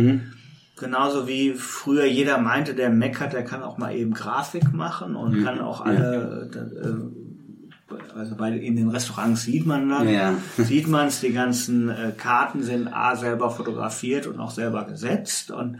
Genauso 0.79 1.27
wie 1.27 1.53
früher 1.53 2.05
jeder 2.05 2.37
meinte, 2.37 2.73
der 2.73 2.89
meckert, 2.89 3.33
der 3.33 3.43
kann 3.43 3.63
auch 3.63 3.77
mal 3.77 3.93
eben 3.93 4.13
Grafik 4.13 4.73
machen 4.73 5.15
und 5.15 5.43
kann 5.43 5.59
auch 5.59 5.81
alle, 5.81 6.49
äh, 6.53 7.99
also 8.15 8.35
bei, 8.35 8.51
in 8.51 8.75
den 8.75 8.89
Restaurants 8.89 9.43
sieht 9.43 9.65
man 9.65 9.89
dann, 9.89 10.07
Ja. 10.07 10.33
sieht 10.57 10.87
man 10.87 11.07
es, 11.07 11.21
die 11.21 11.33
ganzen 11.33 11.89
äh, 11.89 12.13
Karten 12.15 12.63
sind 12.63 12.87
A 12.87 13.15
selber 13.15 13.49
fotografiert 13.51 14.27
und 14.27 14.39
auch 14.39 14.51
selber 14.51 14.85
gesetzt 14.85 15.51
und 15.51 15.79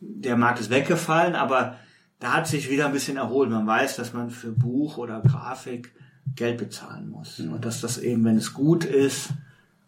der 0.00 0.36
Markt 0.36 0.60
ist 0.60 0.70
weggefallen, 0.70 1.34
aber 1.34 1.76
da 2.20 2.34
hat 2.34 2.46
sich 2.46 2.70
wieder 2.70 2.86
ein 2.86 2.92
bisschen 2.92 3.16
erholt. 3.16 3.50
Man 3.50 3.66
weiß, 3.66 3.96
dass 3.96 4.12
man 4.12 4.30
für 4.30 4.52
Buch 4.52 4.98
oder 4.98 5.20
Grafik 5.22 5.92
Geld 6.34 6.58
bezahlen 6.58 7.08
muss. 7.10 7.40
Und 7.40 7.64
dass 7.64 7.80
das 7.80 7.98
eben, 7.98 8.24
wenn 8.24 8.36
es 8.36 8.52
gut 8.54 8.84
ist, 8.84 9.30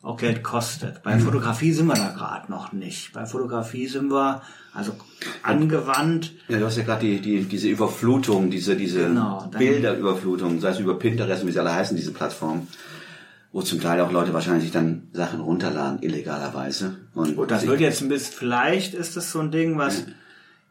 auch 0.03 0.17
Geld 0.17 0.43
kostet. 0.43 1.03
Bei 1.03 1.19
Fotografie 1.19 1.73
sind 1.73 1.87
wir 1.87 1.95
da 1.95 2.09
gerade 2.09 2.51
noch 2.51 2.73
nicht. 2.73 3.13
Bei 3.13 3.27
Fotografie 3.27 3.87
sind 3.87 4.11
wir 4.11 4.41
also 4.73 4.93
angewandt. 5.43 6.33
Ja, 6.49 6.59
du 6.59 6.65
hast 6.65 6.79
ja 6.79 6.85
gerade 6.85 7.05
die, 7.05 7.21
die, 7.21 7.45
diese 7.45 7.69
Überflutung, 7.69 8.51
diese, 8.51 8.77
diese 8.77 9.09
Genau, 9.09 9.51
Bilderüberflutung, 9.57 10.61
sei 10.61 10.71
es 10.71 10.79
über 10.79 10.99
Pinterest 10.99 11.43
und 11.43 11.49
wie 11.49 11.53
sie 11.53 11.59
alle 11.61 11.75
heißen, 11.75 11.97
diese 11.97 12.13
Plattformen, 12.13 12.69
wo 13.53 13.61
zum 13.61 13.81
Teil 13.81 14.01
auch 14.01 14.11
Leute 14.11 14.33
wahrscheinlich 14.33 14.71
dann 14.71 15.09
Sachen 15.13 15.41
runterladen, 15.41 16.03
illegalerweise. 16.03 16.97
Und 17.15 17.37
Gut, 17.37 17.51
das 17.51 17.67
wird 17.67 17.81
jetzt 17.81 18.01
ein 18.01 18.09
bisschen, 18.09 18.35
vielleicht 18.39 18.95
ist 18.95 19.17
das 19.17 19.31
so 19.31 19.41
ein 19.41 19.51
Ding, 19.51 19.77
was 19.77 20.07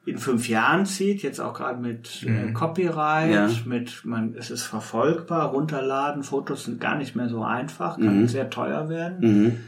in 0.06 0.18
fünf 0.18 0.48
Jahren 0.50 0.86
zieht, 0.86 1.22
jetzt 1.22 1.40
auch 1.40 1.54
gerade 1.54 1.80
mit 1.80 2.24
äh, 2.24 2.52
Copyright, 2.54 3.32
Ja. 3.32 3.50
mit, 3.66 4.06
man, 4.06 4.34
es 4.38 4.50
ist 4.50 4.64
verfolgbar, 4.64 5.50
runterladen, 5.50 6.24
Fotos 6.24 6.64
sind 6.64 6.80
gar 6.82 6.96
nicht 6.96 7.16
mehr 7.16 7.30
so 7.30 7.44
einfach, 7.44 7.98
kann 7.98 8.28
sehr 8.28 8.50
teuer 8.50 8.90
werden. 8.90 9.60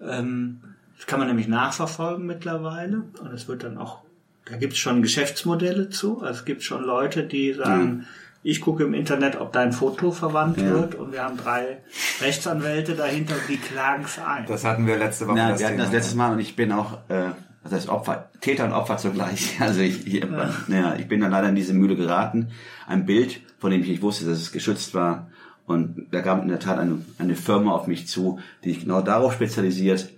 Ähm, 0.00 0.60
das 0.96 1.06
kann 1.06 1.18
man 1.18 1.28
nämlich 1.28 1.48
nachverfolgen 1.48 2.26
mittlerweile 2.26 3.02
und 3.20 3.32
es 3.32 3.48
wird 3.48 3.64
dann 3.64 3.78
auch, 3.78 4.00
da 4.44 4.56
gibt 4.56 4.74
es 4.74 4.78
schon 4.78 5.02
Geschäftsmodelle 5.02 5.90
zu, 5.90 6.20
also 6.22 6.40
es 6.40 6.44
gibt 6.44 6.62
schon 6.62 6.84
Leute, 6.84 7.24
die 7.24 7.52
sagen, 7.54 8.06
ich 8.44 8.60
gucke 8.60 8.84
im 8.84 8.94
Internet, 8.94 9.40
ob 9.40 9.52
dein 9.52 9.72
Foto 9.72 10.12
verwandt 10.12 10.58
wird 10.60 10.94
und 10.94 11.12
wir 11.12 11.24
haben 11.24 11.36
drei 11.36 11.78
Rechtsanwälte 12.20 12.94
dahinter, 12.94 13.34
die 13.48 13.56
klagen 13.56 14.04
es 14.04 14.18
ein. 14.18 14.46
Das 14.46 14.64
hatten 14.64 14.86
wir 14.86 14.96
letzte 14.96 15.26
Woche. 15.26 15.36
Das 15.36 15.58
wir 15.58 15.66
hatten 15.66 15.76
Thema. 15.76 15.84
das 15.84 15.92
letztes 15.92 16.14
Mal 16.14 16.32
und 16.32 16.38
ich 16.38 16.54
bin 16.54 16.70
auch, 16.72 16.98
äh, 17.08 17.30
das 17.62 17.72
heißt 17.72 17.88
Opfer, 17.88 18.30
Täter 18.40 18.64
und 18.64 18.72
Opfer 18.72 18.96
zugleich. 18.96 19.56
Also 19.60 19.80
ich, 19.80 20.06
ich, 20.06 20.24
ja. 20.68 20.94
ich 20.96 21.08
bin 21.08 21.20
dann 21.20 21.30
leider 21.30 21.48
in 21.48 21.56
diese 21.56 21.74
Mühle 21.74 21.96
geraten. 21.96 22.48
Ein 22.86 23.04
Bild, 23.04 23.40
von 23.58 23.70
dem 23.70 23.82
ich 23.82 23.88
nicht 23.88 24.02
wusste, 24.02 24.24
dass 24.26 24.38
es 24.38 24.52
geschützt 24.52 24.94
war. 24.94 25.28
Und 25.66 26.06
da 26.12 26.22
kam 26.22 26.42
in 26.42 26.48
der 26.48 26.60
Tat 26.60 26.78
eine, 26.78 27.02
eine 27.18 27.34
Firma 27.34 27.72
auf 27.72 27.86
mich 27.86 28.08
zu, 28.08 28.38
die 28.64 28.70
sich 28.72 28.80
genau 28.80 29.02
darauf 29.02 29.34
spezialisiert, 29.34 30.08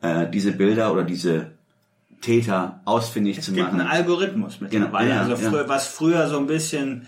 äh, 0.00 0.26
diese 0.30 0.52
Bilder 0.52 0.92
oder 0.92 1.04
diese 1.04 1.50
Täter 2.20 2.80
ausfindig 2.84 3.42
zu 3.42 3.50
Es 3.50 3.54
gibt 3.54 3.66
machen. 3.66 3.80
einen 3.80 3.90
Algorithmus 3.90 4.60
mittlerweile. 4.60 5.08
Genau, 5.08 5.16
ja, 5.16 5.20
also 5.20 5.42
ja. 5.42 5.50
früher, 5.50 5.68
was 5.68 5.86
früher 5.86 6.28
so 6.28 6.38
ein 6.38 6.46
bisschen 6.46 7.06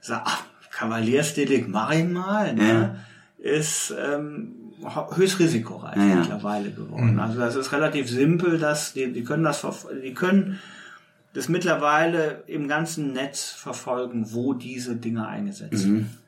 sag, 0.00 0.22
ach, 0.24 0.44
Kavaliersdelikt, 0.70 1.68
mach 1.68 1.92
ich 1.92 2.04
mal, 2.04 2.52
ne? 2.54 2.98
ist 3.38 3.94
ähm, 3.96 4.54
höchst 5.16 5.38
risikoreich 5.38 5.96
Ja, 5.96 6.04
ja. 6.06 6.14
mittlerweile 6.16 6.70
geworden. 6.70 7.18
Also 7.20 7.38
das 7.38 7.56
ist 7.56 7.72
relativ 7.72 8.08
simpel, 8.08 8.58
dass 8.58 8.92
die, 8.92 9.12
die 9.12 9.24
können 9.24 9.44
das 9.44 9.64
die 10.02 10.14
können 10.14 10.58
das 11.32 11.48
mittlerweile 11.48 12.42
im 12.46 12.68
ganzen 12.68 13.12
Netz 13.12 13.50
verfolgen, 13.50 14.26
wo 14.32 14.52
diese 14.54 14.94
Dinge 14.96 15.26
eingesetzt 15.26 15.84
Mhm. 15.86 15.94
werden. 15.94 16.18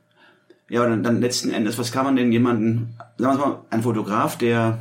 Ja, 0.69 0.81
aber 0.81 0.91
dann, 0.91 1.03
dann 1.05 1.21
letzten 1.21 1.51
Endes, 1.53 1.79
was 1.79 1.93
kann 1.93 2.05
man 2.05 2.17
denn 2.17 2.33
jemanden, 2.33 2.97
sagen 3.19 3.39
wir 3.39 3.47
mal, 3.47 3.59
ein 3.71 3.83
Fotograf, 3.83 4.37
der 4.37 4.79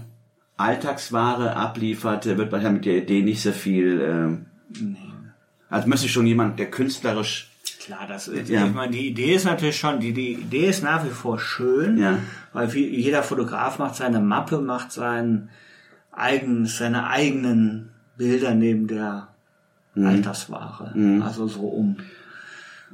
Alltagsware 0.58 1.56
abliefert, 1.56 2.26
der 2.26 2.38
wird 2.40 2.52
wahrscheinlich 2.52 2.80
mit 2.80 2.86
der 2.86 3.04
Idee 3.04 3.22
nicht 3.22 3.42
so 3.44 3.52
viel, 3.52 4.02
ähm, 4.02 4.46
also 5.70 5.88
müsste 5.88 6.08
schon 6.10 6.26
jemand, 6.26 6.58
der 6.58 6.72
künstlerisch, 6.72 7.52
Klar, 7.86 8.08
das 8.08 8.28
ist, 8.28 8.50
Ja. 8.50 8.66
ich 8.66 8.74
meine, 8.74 8.92
die 8.94 9.08
Idee 9.08 9.36
ist 9.36 9.46
natürlich 9.46 9.78
schon, 9.78 10.00
die, 10.00 10.12
die 10.14 10.34
Idee 10.34 10.68
ist 10.70 10.84
nach 10.84 11.06
wie 11.06 11.10
vor 11.12 11.38
schön, 11.40 11.98
Ja. 11.98 12.18
weil 12.52 12.68
viel, 12.70 12.88
jeder 12.90 13.22
Fotograf 13.22 13.78
macht 13.78 13.96
seine 13.96 14.20
Mappe, 14.20 14.60
macht 14.60 14.92
sein 14.92 15.50
eigen, 16.12 16.66
seine 16.66 17.08
eigenen 17.10 17.92
Bilder 18.18 18.56
neben 18.56 18.88
der 18.88 19.28
Mhm. 19.94 20.08
Altersware, 20.08 21.22
also 21.24 21.48
so 21.48 21.62
um. 21.68 21.98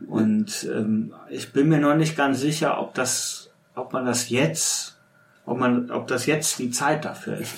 Und 0.08 0.68
ähm, 0.72 1.14
ich 1.30 1.52
bin 1.54 1.68
mir 1.70 1.80
noch 1.80 1.96
nicht 1.96 2.16
ganz 2.18 2.40
sicher, 2.40 2.80
ob 2.80 2.94
das, 2.94 3.50
ob 3.76 3.94
man 3.94 4.06
das 4.06 4.30
jetzt, 4.30 4.98
ob 5.46 5.58
man, 5.58 5.90
ob 5.90 6.08
das 6.08 6.26
jetzt 6.28 6.60
die 6.60 6.70
Zeit 6.70 7.06
dafür 7.06 7.38
ist. 7.38 7.54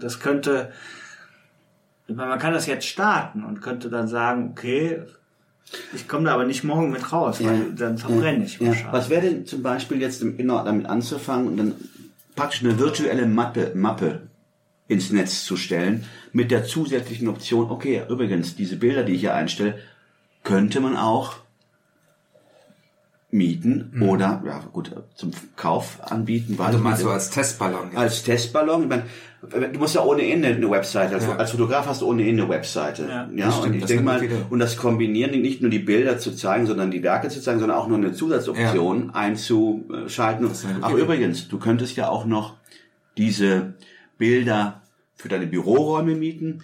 Das 0.00 0.20
könnte, 0.20 0.70
ich 2.06 2.14
meine, 2.16 2.30
man 2.30 2.38
kann 2.38 2.52
das 2.54 2.66
jetzt 2.66 2.86
starten 2.86 3.42
und 3.44 3.60
könnte 3.60 3.90
dann 3.90 4.08
sagen, 4.08 4.50
okay, 4.52 5.02
ich 5.94 6.08
komme 6.08 6.24
da 6.24 6.34
aber 6.34 6.44
nicht 6.44 6.64
morgen 6.64 6.90
mit 6.90 7.12
raus, 7.12 7.38
weil 7.42 7.72
dann 7.76 7.98
verbrenne 7.98 8.44
ich 8.44 8.58
ja. 8.58 8.68
wahrscheinlich. 8.68 8.92
Was 8.92 9.10
wäre 9.10 9.22
denn 9.22 9.46
zum 9.46 9.62
Beispiel 9.62 10.00
jetzt 10.00 10.22
im- 10.22 10.36
genau 10.36 10.64
damit 10.64 10.86
anzufangen 10.86 11.48
und 11.48 11.56
dann 11.56 11.74
praktisch 12.36 12.62
eine 12.64 12.78
virtuelle 12.78 13.26
Mappe, 13.26 13.72
Mappe 13.74 14.22
ins 14.86 15.10
Netz 15.10 15.44
zu 15.44 15.56
stellen, 15.56 16.04
mit 16.32 16.50
der 16.50 16.64
zusätzlichen 16.64 17.28
Option, 17.28 17.70
okay, 17.70 18.02
übrigens, 18.08 18.56
diese 18.56 18.76
Bilder, 18.76 19.02
die 19.02 19.12
ich 19.14 19.20
hier 19.20 19.34
einstelle, 19.34 19.78
könnte 20.44 20.80
man 20.80 20.96
auch 20.96 21.36
mieten 23.30 23.90
Mhm. 23.92 24.02
oder, 24.08 24.42
ja 24.46 24.60
gut, 24.72 24.90
zum 25.14 25.32
Kauf 25.56 25.98
anbieten. 26.02 26.58
weiß 26.58 26.68
Also 26.68 26.78
meinst 26.78 27.02
du 27.02 27.10
als 27.10 27.28
Testballon? 27.30 27.90
als 27.94 28.22
Testballon. 28.22 28.82
Ich 28.84 28.88
meine, 28.88 29.02
du 29.70 29.78
musst 29.78 29.94
ja 29.94 30.02
ohnehin 30.02 30.42
eine, 30.42 30.56
eine 30.56 30.70
Webseite, 30.70 31.14
als, 31.16 31.26
Ja. 31.26 31.36
als 31.36 31.50
Fotograf 31.50 31.86
hast 31.86 32.00
du 32.00 32.06
ohnehin 32.06 32.40
eine 32.40 32.48
Webseite. 32.48 33.02
Ja, 33.02 33.28
Ja, 33.34 33.46
das 33.46 33.56
stimmt, 33.56 33.66
und 33.68 33.74
ich 33.74 33.80
das 33.82 33.88
denke 33.88 34.04
mal, 34.04 34.22
Idee. 34.24 34.34
und 34.48 34.58
das 34.60 34.78
Kombinieren, 34.78 35.38
nicht 35.42 35.60
nur 35.60 35.70
die 35.70 35.78
Bilder 35.78 36.18
zu 36.18 36.32
zeigen, 36.34 36.64
sondern 36.66 36.90
die 36.90 37.02
Werke 37.02 37.28
zu 37.28 37.42
zeigen, 37.42 37.60
sondern 37.60 37.76
auch 37.76 37.86
nur 37.86 37.98
eine 37.98 38.12
Zusatzoption 38.12 39.10
einzuschalten. 39.10 40.46
eine 40.46 40.54
gute 40.54 40.78
Ach 40.80 40.90
Idee. 40.92 41.02
übrigens, 41.02 41.48
du 41.48 41.58
könntest 41.58 41.96
ja 41.96 42.08
auch 42.08 42.24
noch 42.24 42.54
diese 43.18 43.74
Bilder 44.16 44.80
für 45.16 45.28
deine 45.28 45.46
Büroräume 45.46 46.14
mieten. 46.14 46.62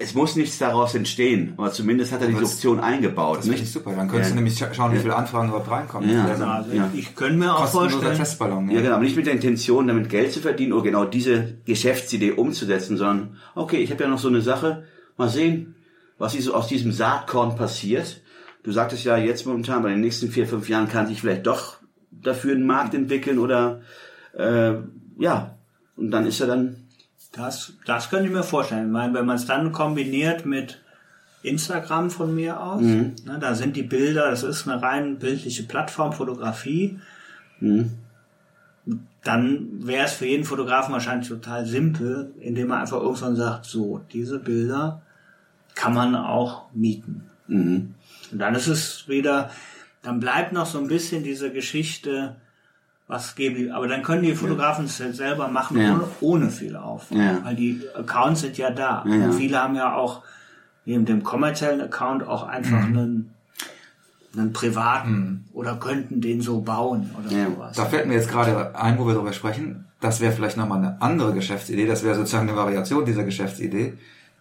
Es 0.00 0.14
muss 0.14 0.36
nichts 0.36 0.58
daraus 0.58 0.94
entstehen, 0.94 1.54
aber 1.56 1.72
zumindest 1.72 2.12
hat 2.12 2.20
er 2.20 2.28
diese 2.28 2.40
das- 2.42 2.52
Option 2.54 2.78
eingebaut. 2.78 3.38
Das 3.38 3.44
finde 3.46 3.56
ich 3.56 3.62
nicht? 3.62 3.72
super. 3.72 3.90
Dann 3.96 4.06
könntest 4.06 4.30
Ja. 4.30 4.36
du 4.36 4.42
nämlich 4.42 4.54
scha- 4.56 4.72
schauen, 4.72 4.92
wie 4.92 4.98
viele 4.98 5.16
Anfragen 5.16 5.48
überhaupt 5.48 5.68
reinkommen. 5.68 6.08
Ja. 6.08 6.24
Wäre 6.24 6.46
also 6.46 6.72
ja. 6.72 6.88
ich, 6.94 7.16
könnte 7.16 7.36
mir 7.38 7.52
auch 7.56 7.66
vorstellen, 7.66 8.16
Testballon. 8.16 8.70
Ja, 8.70 8.80
genau, 8.80 8.94
aber 8.94 9.02
nicht 9.02 9.16
mit 9.16 9.26
der 9.26 9.32
Intention, 9.32 9.88
damit 9.88 10.08
Geld 10.08 10.32
zu 10.32 10.38
verdienen 10.38 10.72
oder 10.72 10.84
genau 10.84 11.04
diese 11.04 11.54
Geschäftsidee 11.64 12.30
umzusetzen, 12.30 12.96
sondern, 12.96 13.38
okay, 13.56 13.78
ich 13.78 13.90
habe 13.90 14.04
ja 14.04 14.08
noch 14.08 14.20
so 14.20 14.28
eine 14.28 14.40
Sache, 14.40 14.84
mal 15.16 15.28
sehen, 15.28 15.74
was 16.16 16.34
so 16.34 16.54
aus 16.54 16.68
diesem 16.68 16.92
Saatkorn 16.92 17.56
passiert. 17.56 18.20
Du 18.62 18.70
sagtest 18.70 19.02
ja 19.04 19.16
jetzt 19.16 19.46
momentan, 19.46 19.82
bei 19.82 19.90
den 19.90 20.00
nächsten 20.00 20.30
vier, 20.30 20.46
fünf 20.46 20.68
Jahren 20.68 20.88
kann 20.88 21.08
sich 21.08 21.20
vielleicht 21.20 21.46
doch 21.48 21.78
dafür 22.12 22.54
einen 22.54 22.66
Markt 22.66 22.94
entwickeln 22.94 23.40
oder, 23.40 23.80
äh, 24.36 24.74
ja, 25.18 25.56
und 25.96 26.12
dann 26.12 26.24
ist 26.24 26.40
er 26.40 26.46
dann, 26.46 26.76
Das, 27.38 27.72
das 27.86 28.10
könnte 28.10 28.26
ich 28.26 28.32
mir 28.32 28.42
vorstellen. 28.42 28.86
Ich 28.86 28.92
meine, 28.92 29.14
wenn 29.14 29.24
man 29.24 29.36
es 29.36 29.46
dann 29.46 29.70
kombiniert 29.72 30.44
mit 30.44 30.80
Instagram 31.42 32.10
von 32.10 32.34
mir 32.34 32.60
aus, 32.60 32.82
Mhm. 32.82 33.14
ne, 33.24 33.38
da 33.40 33.54
sind 33.54 33.76
die 33.76 33.84
Bilder, 33.84 34.28
das 34.28 34.42
ist 34.42 34.66
eine 34.68 34.82
rein 34.82 35.18
bildliche 35.18 35.62
Plattform, 35.62 36.12
Fotografie, 36.12 36.98
Mhm. 37.60 37.92
dann 39.22 39.68
wäre 39.86 40.06
es 40.06 40.14
für 40.14 40.26
jeden 40.26 40.44
Fotografen 40.44 40.92
wahrscheinlich 40.92 41.28
total 41.28 41.64
simpel, 41.66 42.32
indem 42.40 42.70
er 42.70 42.80
einfach 42.80 43.00
irgendwann 43.00 43.36
sagt, 43.36 43.66
so, 43.66 44.00
diese 44.12 44.38
Bilder 44.38 45.02
kann 45.74 45.94
man 45.94 46.14
auch 46.16 46.72
mieten. 46.72 47.24
mhm. 47.46 47.94
Und 48.32 48.38
dann 48.40 48.54
ist 48.54 48.66
es 48.66 49.08
wieder, 49.08 49.50
dann 50.02 50.18
bleibt 50.20 50.52
noch 50.52 50.66
so 50.66 50.78
ein 50.78 50.88
bisschen 50.88 51.22
diese 51.24 51.50
Geschichte, 51.52 52.36
was 53.08 53.34
geben 53.34 53.56
die, 53.56 53.70
aber 53.70 53.88
dann 53.88 54.02
können 54.02 54.22
die 54.22 54.34
Fotografen 54.34 54.84
es 54.84 55.00
halt 55.00 55.16
selber 55.16 55.48
machen, 55.48 55.80
Ja. 55.80 55.94
ohne, 55.94 56.04
ohne 56.20 56.50
viel 56.50 56.76
Aufwand. 56.76 57.20
Ja. 57.20 57.38
Weil 57.42 57.56
die 57.56 57.82
Accounts 57.96 58.42
sind 58.42 58.56
ja 58.58 58.70
da. 58.70 59.02
Ja. 59.06 59.24
Und 59.24 59.32
viele 59.32 59.58
haben 59.60 59.74
ja 59.74 59.94
auch 59.94 60.22
neben 60.84 61.04
dem 61.06 61.22
kommerziellen 61.22 61.80
Account 61.80 62.22
auch 62.26 62.42
einfach 62.46 62.86
Mhm. 62.86 62.98
einen, 62.98 63.34
einen 64.36 64.52
privaten 64.52 65.46
oder 65.54 65.76
könnten 65.76 66.20
den 66.20 66.42
so 66.42 66.60
bauen 66.60 67.10
oder 67.18 67.34
Ja. 67.34 67.46
sowas. 67.46 67.76
Da 67.76 67.86
fällt 67.86 68.06
mir 68.06 68.14
jetzt 68.14 68.30
gerade 68.30 68.74
ein, 68.78 68.98
wo 68.98 69.06
wir 69.06 69.14
darüber 69.14 69.32
sprechen. 69.32 69.86
Das 70.00 70.20
wäre 70.20 70.32
vielleicht 70.32 70.56
nochmal 70.58 70.78
eine 70.78 71.00
andere 71.02 71.32
Geschäftsidee. 71.32 71.86
Das 71.86 72.04
wäre 72.04 72.14
sozusagen 72.14 72.48
eine 72.48 72.56
Variation 72.56 73.04
dieser 73.04 73.24
Geschäftsidee, 73.24 73.94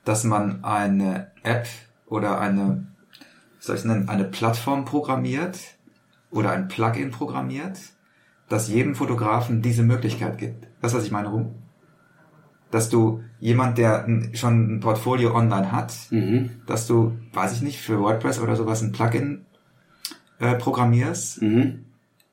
dass 0.05 0.23
man 0.25 0.63
eine 0.63 1.31
App 1.43 1.67
oder 2.05 2.39
eine, 2.39 2.85
wie 3.59 3.63
soll 3.65 3.75
ich 3.75 3.81
es 3.81 3.85
nennen, 3.85 4.07
eine 4.09 4.25
Plattform 4.25 4.83
programmiert 4.85 5.57
oder 6.31 6.51
ein 6.51 6.67
Plugin 6.67 7.11
programmiert, 7.11 7.77
das 8.49 8.67
jedem 8.69 8.95
Fotografen 8.95 9.61
diese 9.61 9.83
Möglichkeit 9.83 10.37
gibt. 10.37 10.65
Du, 10.65 10.93
was 10.93 11.03
ich 11.03 11.11
meine, 11.11 11.29
Ruhm? 11.29 11.55
dass 12.69 12.89
du 12.89 13.21
jemand, 13.39 13.77
der 13.77 14.05
schon 14.33 14.75
ein 14.75 14.79
Portfolio 14.81 15.33
online 15.33 15.71
hat, 15.71 15.93
Mhm. 16.11 16.49
dass 16.65 16.85
du, 16.85 17.13
weiß 17.33 17.53
ich 17.53 17.61
nicht, 17.61 17.79
für 17.79 17.99
WordPress 17.99 18.39
oder 18.39 18.55
sowas 18.57 18.81
ein 18.81 18.91
Plugin 18.91 19.45
äh, 20.39 20.55
programmierst, 20.55 21.41
Mhm. 21.41 21.85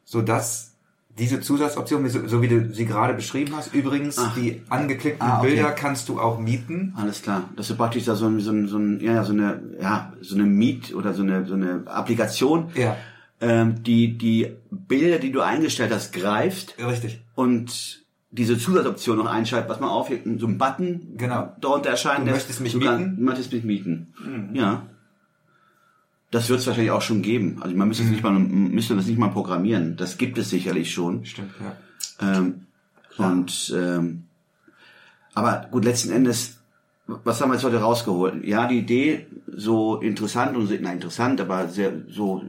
so 0.04 0.22
dass 0.22 0.72
diese 1.16 1.40
Zusatzoption, 1.40 2.08
so, 2.08 2.26
so 2.26 2.42
wie 2.42 2.48
du 2.48 2.74
sie 2.74 2.84
gerade 2.86 3.14
beschrieben 3.14 3.52
hast, 3.56 3.72
übrigens 3.72 4.18
Ach. 4.18 4.34
die 4.34 4.62
angeklickten 4.68 5.24
Ah, 5.24 5.38
okay. 5.38 5.50
Bilder 5.54 5.70
kannst 5.70 6.08
du 6.08 6.18
auch 6.20 6.40
mieten. 6.40 6.92
Alles 6.96 7.22
klar. 7.22 7.48
Das 7.54 7.70
ist 7.70 7.76
praktisch 7.76 8.04
da 8.04 8.16
so, 8.16 8.26
ein, 8.26 8.40
so, 8.40 8.50
ein, 8.50 8.66
so, 8.66 8.78
ein, 8.78 8.98
ja, 9.00 9.22
so 9.22 9.32
eine, 9.32 9.60
ja, 9.80 10.12
so 10.20 10.34
eine 10.34 10.42
Miet 10.44 10.92
oder 10.96 11.14
so 11.14 11.22
eine, 11.22 11.46
so 11.46 11.54
eine 11.54 11.82
Applikation, 11.86 12.70
Ja, 12.74 12.96
ähm, 13.40 13.82
die 13.82 14.16
die 14.16 14.52
Bilder, 14.70 15.18
die 15.18 15.32
du 15.32 15.40
eingestellt 15.40 15.92
hast, 15.92 16.12
greift 16.12 16.76
richtig. 16.78 17.20
und 17.34 18.02
diese 18.30 18.58
Zusatzoption 18.58 19.16
noch 19.18 19.26
einschaltet, 19.26 19.68
was 19.70 19.78
man 19.80 19.90
auf, 19.90 20.08
so 20.08 20.46
ein 20.46 20.58
Button 20.58 21.14
Genau. 21.16 21.52
darunter 21.60 21.90
erscheint. 21.90 22.20
Du 22.20 22.24
lässt. 22.32 22.36
möchtest 22.48 22.60
mich 22.60 22.72
du 22.72 22.80
kann- 22.80 22.98
mieten? 23.00 23.16
Du 23.18 23.22
möchtest 23.22 23.52
mich 23.52 23.62
mieten. 23.64 24.50
Ja. 24.54 24.86
Das 26.32 26.48
wird 26.48 26.58
es 26.58 26.66
wahrscheinlich 26.66 26.90
auch 26.90 27.02
schon 27.02 27.22
geben. 27.22 27.58
Also 27.60 27.76
man 27.76 27.86
müsste, 27.86 28.02
es 28.02 28.10
nicht 28.10 28.24
mal, 28.24 28.32
müsste 28.32 28.96
das 28.96 29.06
nicht 29.06 29.18
mal 29.20 29.28
programmieren. 29.30 29.96
Das 29.96 30.18
gibt 30.18 30.36
es 30.36 30.50
sicherlich 30.50 30.92
schon. 30.92 31.24
Stimmt, 31.24 31.52
ja. 31.60 32.38
Ähm, 32.38 32.66
und 33.18 33.72
ähm, 33.76 34.24
aber 35.34 35.68
gut, 35.70 35.84
letzten 35.84 36.10
Endes, 36.10 36.58
was 37.06 37.40
haben 37.40 37.50
wir 37.50 37.54
jetzt 37.54 37.64
heute 37.64 37.80
rausgeholt? 37.80 38.44
Ja, 38.44 38.66
die 38.66 38.78
Idee 38.78 39.26
so 39.46 40.00
interessant 40.00 40.56
und 40.56 40.68
na 40.80 40.92
interessant, 40.92 41.40
aber 41.40 41.68
sehr 41.68 41.92
so 42.08 42.42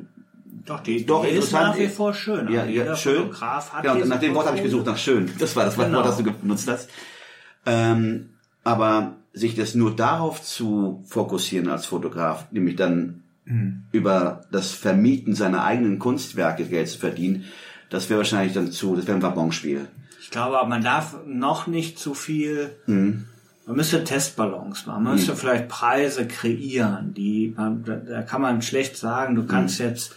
Doch, 0.66 0.80
die, 0.82 1.06
doch 1.06 1.24
die 1.26 1.32
ist 1.32 1.52
nach 1.52 1.78
wie 1.78 1.88
vor 1.88 2.14
schön. 2.14 2.52
Ja, 2.52 2.62
Also 2.62 2.72
ja, 2.74 2.96
schön. 2.96 3.18
Fotograf 3.18 3.74
hat 3.74 3.84
ja, 3.86 3.92
und 3.92 3.98
diesen 3.98 4.10
nach 4.10 4.20
dem 4.20 4.34
Wort 4.36 4.46
habe 4.48 4.58
ich 4.58 4.64
gesucht, 4.64 4.86
nach 4.86 4.98
schön. 4.98 5.30
Das 5.40 5.56
war 5.56 5.66
das 5.66 5.78
Wort, 5.78 5.88
Genau. 5.88 6.02
das 6.04 6.18
du 6.18 6.24
benutzt 6.24 6.68
hast. 6.70 6.90
Ähm, 7.66 8.30
aber 8.64 9.18
sich 9.34 9.56
das 9.56 9.76
nur 9.76 9.96
darauf 9.96 10.42
zu 10.42 11.04
fokussieren 11.08 11.68
als 11.70 11.86
Fotograf, 11.86 12.48
nämlich 12.52 12.76
dann 12.76 13.22
über 13.92 14.42
das 14.52 14.72
Vermieten 14.72 15.36
seiner 15.36 15.64
eigenen 15.64 16.00
Kunstwerke 16.00 16.66
Geld 16.66 16.90
zu 16.90 16.98
verdienen, 16.98 17.44
das 17.92 18.10
wäre 18.10 18.18
wahrscheinlich 18.22 18.54
dann 18.56 18.72
zu, 18.72 18.96
das 18.96 19.06
wäre 19.06 19.18
ein 19.18 19.22
Wabonspiel. 19.22 19.88
Ich 20.20 20.32
glaube, 20.32 20.68
man 20.68 20.84
darf 20.84 21.16
noch 21.28 21.68
nicht 21.68 22.00
zu 22.00 22.16
viel. 22.16 22.72
Mhm. 22.88 23.26
Man 23.68 23.76
müsste 23.76 24.04
Testballons 24.04 24.88
machen. 24.88 25.04
Man 25.04 25.14
müsste 25.14 25.36
vielleicht 25.36 25.68
Preise 25.68 26.28
kreieren. 26.28 27.14
Die, 27.14 27.54
man, 27.56 27.84
da, 27.86 27.96
da 27.98 28.22
kann 28.24 28.42
man 28.42 28.64
schlecht 28.64 28.98
sagen, 28.98 29.36
du 29.36 29.46
kannst 29.46 29.80
Mhm. 29.80 29.86
jetzt 29.86 30.16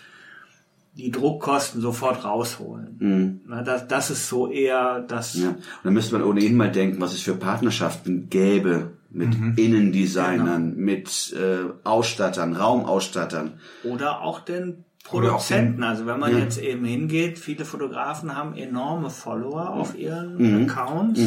die 0.98 1.10
Druckkosten 1.12 1.80
sofort 1.80 2.24
rausholen. 2.24 2.96
Mhm. 2.98 3.40
Na, 3.46 3.62
das, 3.62 3.86
das 3.86 4.10
ist 4.10 4.28
so 4.28 4.50
eher 4.50 5.00
das. 5.00 5.34
Ja. 5.34 5.50
Und 5.50 5.58
dann 5.84 5.92
müsste 5.94 6.14
man 6.18 6.24
ohnehin 6.26 6.56
mal 6.56 6.70
denken, 6.72 7.00
was 7.00 7.12
es 7.14 7.20
für 7.22 7.34
Partnerschaften 7.36 8.28
gäbe 8.28 8.92
mit 9.10 9.38
Mhm. 9.38 9.54
Innendesignern, 9.56 10.72
Genau. 10.74 10.84
mit 10.86 11.32
äh, 11.34 11.70
Ausstattern, 11.84 12.54
Raumausstattern. 12.56 13.54
Oder 13.84 14.20
auch 14.22 14.40
den 14.40 14.84
Produzenten. 15.04 15.82
also 15.84 16.04
wenn 16.04 16.18
man 16.20 16.32
Ja. 16.32 16.38
jetzt 16.40 16.58
eben 16.60 16.84
hingeht, 16.84 17.38
viele 17.38 17.64
Fotografen 17.64 18.36
haben 18.36 18.54
enorme 18.54 19.08
Follower 19.08 19.70
auf 19.70 19.96
ihren 19.96 20.36
Mhm. 20.36 20.68
Accounts, 20.68 21.20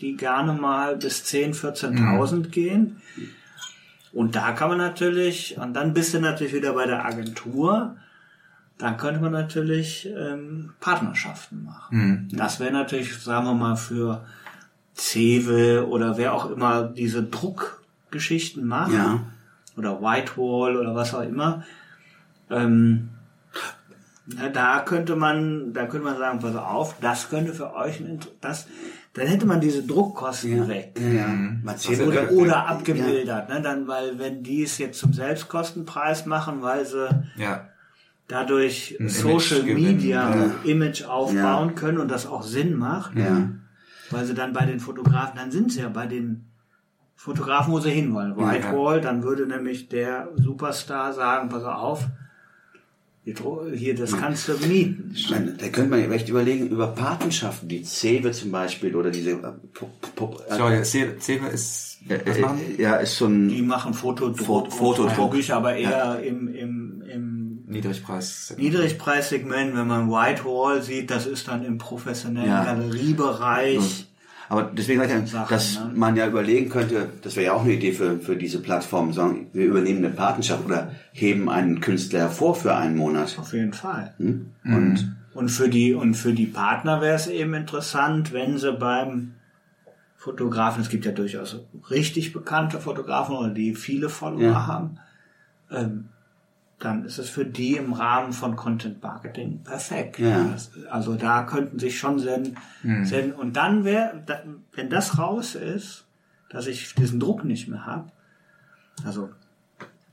die 0.00 0.16
gerne 0.16 0.54
mal 0.54 0.96
bis 0.96 1.22
10.000, 1.24 1.54
14.000 1.54 2.48
gehen. 2.50 2.96
Und 4.12 4.34
da 4.34 4.52
kann 4.52 4.70
man 4.70 4.78
natürlich, 4.78 5.56
und 5.58 5.74
dann 5.74 5.94
bist 5.94 6.12
du 6.14 6.20
natürlich 6.20 6.52
wieder 6.54 6.72
bei 6.72 6.86
der 6.86 7.04
Agentur, 7.04 7.96
dann 8.82 8.96
könnte 8.96 9.20
man 9.20 9.32
natürlich 9.32 10.08
ähm, 10.14 10.72
Partnerschaften 10.80 11.64
machen. 11.64 12.28
Das 12.32 12.58
wäre 12.60 12.72
natürlich, 12.72 13.16
sagen 13.18 13.46
wir 13.46 13.54
mal, 13.54 13.76
für 13.76 14.24
Cewe 14.96 15.86
oder 15.88 16.16
wer 16.18 16.34
auch 16.34 16.50
immer 16.50 16.82
diese 16.84 17.22
Druckgeschichten 17.22 18.66
macht 18.66 18.92
Ja. 18.92 19.20
oder 19.76 20.00
Whitewall 20.02 20.76
oder 20.76 20.94
was 20.94 21.14
auch 21.14 21.22
immer. 21.22 21.64
Ähm, 22.50 23.08
na, 24.26 24.48
da 24.48 24.80
könnte 24.80 25.16
man, 25.16 25.72
da 25.72 25.86
könnte 25.86 26.04
man 26.06 26.16
sagen, 26.18 26.38
pass 26.40 26.54
auf, 26.56 26.96
das 27.00 27.28
könnte 27.28 27.52
für 27.54 27.74
euch 27.74 28.00
ein 28.00 28.20
das, 28.40 28.66
dann 29.14 29.26
hätte 29.26 29.46
man 29.46 29.60
diese 29.60 29.82
Druckkosten 29.82 30.68
weg. 30.68 30.92
Ja. 31.00 31.74
Zählt- 31.76 32.06
Oder, 32.06 32.30
oder 32.32 32.66
abgemildert, 32.68 33.48
ne? 33.48 33.60
Dann, 33.62 33.86
weil 33.88 34.18
wenn 34.18 34.42
die 34.42 34.62
es 34.62 34.78
jetzt 34.78 34.98
zum 35.00 35.12
Selbstkostenpreis 35.12 36.26
machen, 36.26 36.62
weil 36.62 36.84
sie 36.86 37.08
Ja, 37.36 37.68
dadurch 38.28 38.96
Ein 39.00 39.08
Social 39.08 39.58
Image 39.60 39.66
gewinnen, 39.68 39.96
Media 39.96 40.36
ja. 40.36 40.54
Image 40.64 41.02
aufbauen 41.04 41.74
können 41.74 41.98
und 41.98 42.10
das 42.10 42.26
auch 42.26 42.42
Sinn 42.42 42.74
macht, 42.76 43.16
Ja. 43.16 43.48
weil 44.10 44.24
sie 44.24 44.34
dann 44.34 44.52
bei 44.52 44.64
den 44.64 44.80
Fotografen, 44.80 45.36
dann 45.36 45.50
sind 45.50 45.72
sie 45.72 45.80
ja 45.80 45.88
bei 45.88 46.06
den 46.06 46.44
Fotografen, 47.14 47.72
wo 47.72 47.78
sie 47.80 47.90
hinwollen. 47.90 48.36
Whitewall, 48.36 49.00
dann 49.00 49.22
würde 49.22 49.46
nämlich 49.46 49.88
der 49.88 50.28
Superstar 50.36 51.12
sagen, 51.12 51.48
pass 51.50 51.62
auf, 51.64 52.06
hier, 53.24 53.94
das 53.94 54.16
kannst 54.16 54.48
du 54.48 54.54
mieten. 54.66 55.12
Ich 55.14 55.30
meine, 55.30 55.52
da 55.52 55.68
könnte 55.68 55.90
man 55.90 56.00
ja 56.00 56.10
echt 56.10 56.28
überlegen, 56.28 56.66
über 56.68 56.88
Patenschaften, 56.88 57.68
die 57.68 57.84
Cewe 57.84 58.32
zum 58.32 58.50
Beispiel 58.50 58.96
oder 58.96 59.12
diese 59.12 59.30
äh, 59.30 59.36
äh, 59.36 60.56
sorry, 60.56 60.82
Ce- 60.84 61.16
Cewe 61.20 61.46
ist, 61.46 62.00
was 62.08 62.36
äh, 62.36 62.40
machen 62.40 62.58
äh, 62.76 62.82
ja, 62.82 62.96
ist 62.96 63.16
so 63.16 63.26
ein 63.26 63.48
Die 63.48 63.62
machen 63.62 63.94
Fotodruck, 63.94 64.40
Fo- 64.40 64.68
Fotodruck. 64.70 65.50
Aber 65.50 65.76
eher 65.76 66.20
im, 66.20 66.48
im, 66.52 67.02
im 67.02 67.41
Niedrigpreis. 67.72 68.54
Niedrigpreissegment, 68.56 69.76
wenn 69.76 69.86
man 69.86 70.08
Whitewall 70.10 70.82
sieht, 70.82 71.10
das 71.10 71.26
ist 71.26 71.48
dann 71.48 71.64
im 71.64 71.78
professionellen 71.78 72.48
Ja. 72.48 72.64
Galeriebereich. 72.64 74.06
Aber 74.48 74.64
deswegen 74.64 75.00
sage 75.00 75.12
ich 75.14 75.20
ja, 75.20 75.26
Sachen, 75.26 75.54
dass 75.54 75.74
ne? 75.78 75.92
man 75.94 76.14
ja 76.16 76.26
überlegen 76.26 76.68
könnte, 76.68 77.08
das 77.22 77.36
wäre 77.36 77.46
ja 77.46 77.52
auch 77.54 77.62
eine 77.64 77.72
Idee 77.72 77.92
für, 77.92 78.18
für 78.20 78.36
diese 78.36 78.60
Plattform, 78.60 79.12
sagen, 79.14 79.46
wir 79.54 79.64
übernehmen 79.66 80.04
eine 80.04 80.12
Patenschaft 80.14 80.64
oder 80.66 80.92
heben 81.12 81.48
einen 81.48 81.80
Künstler 81.80 82.20
hervor 82.20 82.54
für 82.54 82.74
einen 82.74 82.96
Monat. 82.96 83.36
Auf 83.38 83.52
jeden 83.54 83.72
Fall. 83.72 84.14
Und 84.18 85.16
Und 85.34 85.48
für 85.48 85.70
die, 85.70 85.94
und 85.94 86.14
für 86.14 86.34
die 86.34 86.44
Partner 86.46 87.00
wäre 87.00 87.14
es 87.16 87.26
eben 87.28 87.54
interessant, 87.54 88.34
wenn 88.34 88.58
sie 88.58 88.72
beim 88.74 89.34
Fotografen, 90.16 90.82
es 90.82 90.90
gibt 90.90 91.06
ja 91.06 91.12
durchaus 91.12 91.56
richtig 91.90 92.34
bekannte 92.34 92.78
Fotografen 92.78 93.34
oder 93.34 93.48
die 93.50 93.74
viele 93.74 94.10
Follower 94.10 94.42
Ja. 94.42 94.66
haben, 94.66 94.98
ähm, 95.70 96.04
dann 96.84 97.04
ist 97.04 97.18
es 97.18 97.28
für 97.28 97.44
die 97.44 97.76
im 97.76 97.92
Rahmen 97.92 98.32
von 98.32 98.56
Content 98.56 99.02
Marketing 99.02 99.62
perfekt. 99.62 100.18
Ja. 100.18 100.56
Also 100.90 101.14
da 101.14 101.44
könnten 101.44 101.78
sich 101.78 101.98
schon 101.98 102.18
senden, 102.18 102.56
senden 103.04 103.32
und 103.32 103.56
dann 103.56 103.84
wäre, 103.84 104.22
wenn 104.74 104.90
das 104.90 105.18
raus 105.18 105.54
ist, 105.54 106.04
dass 106.50 106.66
ich 106.66 106.94
diesen 106.94 107.20
Druck 107.20 107.44
nicht 107.44 107.68
mehr 107.68 107.86
habe, 107.86 108.10
also 109.04 109.30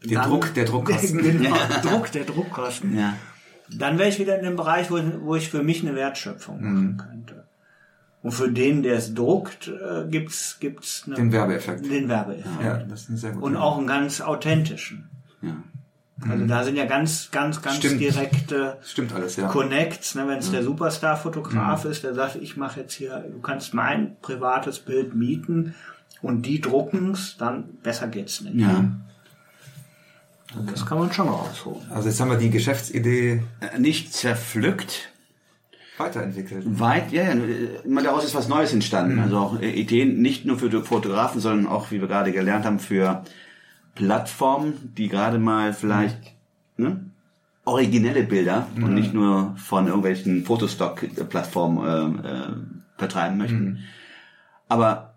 Den 0.03 0.21
Druck 0.21 0.53
der 0.53 0.65
Druckkosten. 0.65 1.17
genau, 1.21 1.55
Druck 1.81 2.11
der 2.11 2.23
Druckkosten 2.23 2.97
ja, 2.97 3.15
dann 3.71 3.97
wäre 3.97 4.09
ich 4.09 4.19
wieder 4.19 4.37
in 4.37 4.45
dem 4.45 4.55
Bereich, 4.55 4.89
wo, 4.91 4.99
wo 5.21 5.35
ich 5.35 5.49
für 5.49 5.63
mich 5.63 5.85
eine 5.85 5.95
Wertschöpfung 5.95 6.61
machen 6.61 6.97
könnte. 6.97 7.45
Und 8.21 8.31
für 8.31 8.51
den, 8.51 8.83
der 8.83 8.97
es 8.97 9.13
druckt, 9.13 9.69
äh, 9.69 10.05
gibt's 10.09 10.57
gibt's 10.59 11.03
eine, 11.05 11.15
Den 11.15 11.31
Werbeeffekt. 11.31 11.85
den 11.85 12.09
Werbeeffekt. 12.09 12.61
Ja, 12.61 12.77
das 12.77 13.03
ist 13.03 13.09
ein 13.09 13.17
sehr 13.17 13.31
guter. 13.31 13.45
Und 13.45 13.55
auch 13.55 13.77
einen 13.77 13.87
ganz 13.87 14.21
authentischen. 14.21 15.09
ja. 15.41 15.55
Also 16.27 16.45
da 16.45 16.63
sind 16.63 16.75
ja 16.75 16.85
ganz, 16.85 17.29
ganz, 17.31 17.61
ganz 17.61 17.77
Stimmt. 17.77 18.01
direkte 18.01 18.77
Stimmt 18.83 19.13
alles, 19.13 19.37
ja. 19.37 19.47
Connects, 19.47 20.15
ne, 20.15 20.27
wenn 20.27 20.39
es 20.39 20.51
der 20.51 20.63
Superstar-Fotograf 20.63 21.85
ist, 21.85 22.03
der 22.03 22.13
sagt, 22.13 22.35
ich 22.35 22.57
mache 22.57 22.81
jetzt 22.81 22.93
hier, 22.93 23.23
du 23.31 23.39
kannst 23.39 23.73
mein 23.73 24.17
privates 24.21 24.79
Bild 24.79 25.15
mieten 25.15 25.75
und 26.21 26.41
die 26.45 26.59
drucken's, 26.59 27.37
dann 27.37 27.65
besser 27.83 28.07
geht's 28.07 28.41
nicht. 28.41 28.55
ja. 28.55 28.85
Das 30.65 30.83
kann 30.85 30.97
man 30.97 31.13
schon 31.13 31.27
rausholen. 31.29 31.83
Also 31.91 32.09
jetzt 32.09 32.19
haben 32.19 32.31
wir 32.31 32.37
die 32.37 32.49
Geschäftsidee 32.49 33.43
Äh, 33.59 33.77
Nicht 33.79 34.11
zerpflückt, 34.13 35.09
weiterentwickelt. 35.99 36.63
weit, 36.79 37.11
ja, 37.11 37.21
ja, 37.23 37.29
äh, 37.33 37.85
immer 37.85 38.01
daraus 38.01 38.25
ist 38.25 38.33
was 38.33 38.47
Neues 38.47 38.73
entstanden. 38.73 39.19
Also 39.19 39.37
auch 39.37 39.61
äh, 39.61 39.69
Ideen 39.69 40.21
nicht 40.23 40.45
nur 40.45 40.57
für 40.57 40.83
Fotografen, 40.83 41.39
sondern 41.39 41.67
auch, 41.67 41.91
wie 41.91 42.01
wir 42.01 42.07
gerade 42.07 42.31
gelernt 42.31 42.65
haben, 42.65 42.79
für 42.79 43.23
Plattformen, 43.95 44.93
die 44.97 45.09
gerade 45.09 45.39
mal 45.39 45.73
vielleicht 45.73 46.33
ne, 46.77 47.05
originelle 47.65 48.23
Bilder 48.23 48.67
und 48.75 48.93
nicht 48.93 49.13
nur 49.13 49.55
von 49.57 49.87
irgendwelchen 49.87 50.45
Fotostock-Plattformen 50.45 52.23
äh, 52.23 52.27
äh, 52.27 52.53
vertreiben 52.97 53.37
möchten. 53.37 53.79
Aber 54.67 55.09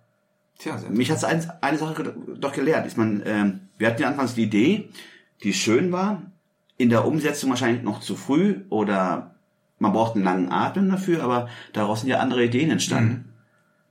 Tja, 0.62 0.78
mich 0.90 1.10
hat 1.10 1.24
eine, 1.24 1.58
eine 1.60 1.78
Sache 1.78 2.14
doch 2.38 2.52
gelehrt. 2.52 2.86
Ich 2.86 2.96
meine, 2.96 3.24
ähm, 3.24 3.60
wir 3.78 3.88
hatten 3.88 4.00
ja 4.00 4.06
anfangs 4.06 4.34
die 4.34 4.44
Idee, 4.44 4.90
die 5.42 5.52
schön 5.52 5.90
war, 5.90 6.22
in 6.76 6.88
der 6.88 7.04
Umsetzung 7.04 7.50
wahrscheinlich 7.50 7.82
noch 7.82 7.98
zu 7.98 8.14
früh 8.14 8.60
oder 8.68 9.34
man 9.80 9.92
braucht 9.92 10.14
einen 10.14 10.24
langen 10.24 10.52
Atem 10.52 10.88
dafür, 10.88 11.24
aber 11.24 11.48
daraus 11.72 12.02
sind 12.02 12.10
ja 12.10 12.20
andere 12.20 12.44
Ideen 12.44 12.70
entstanden. 12.70 13.32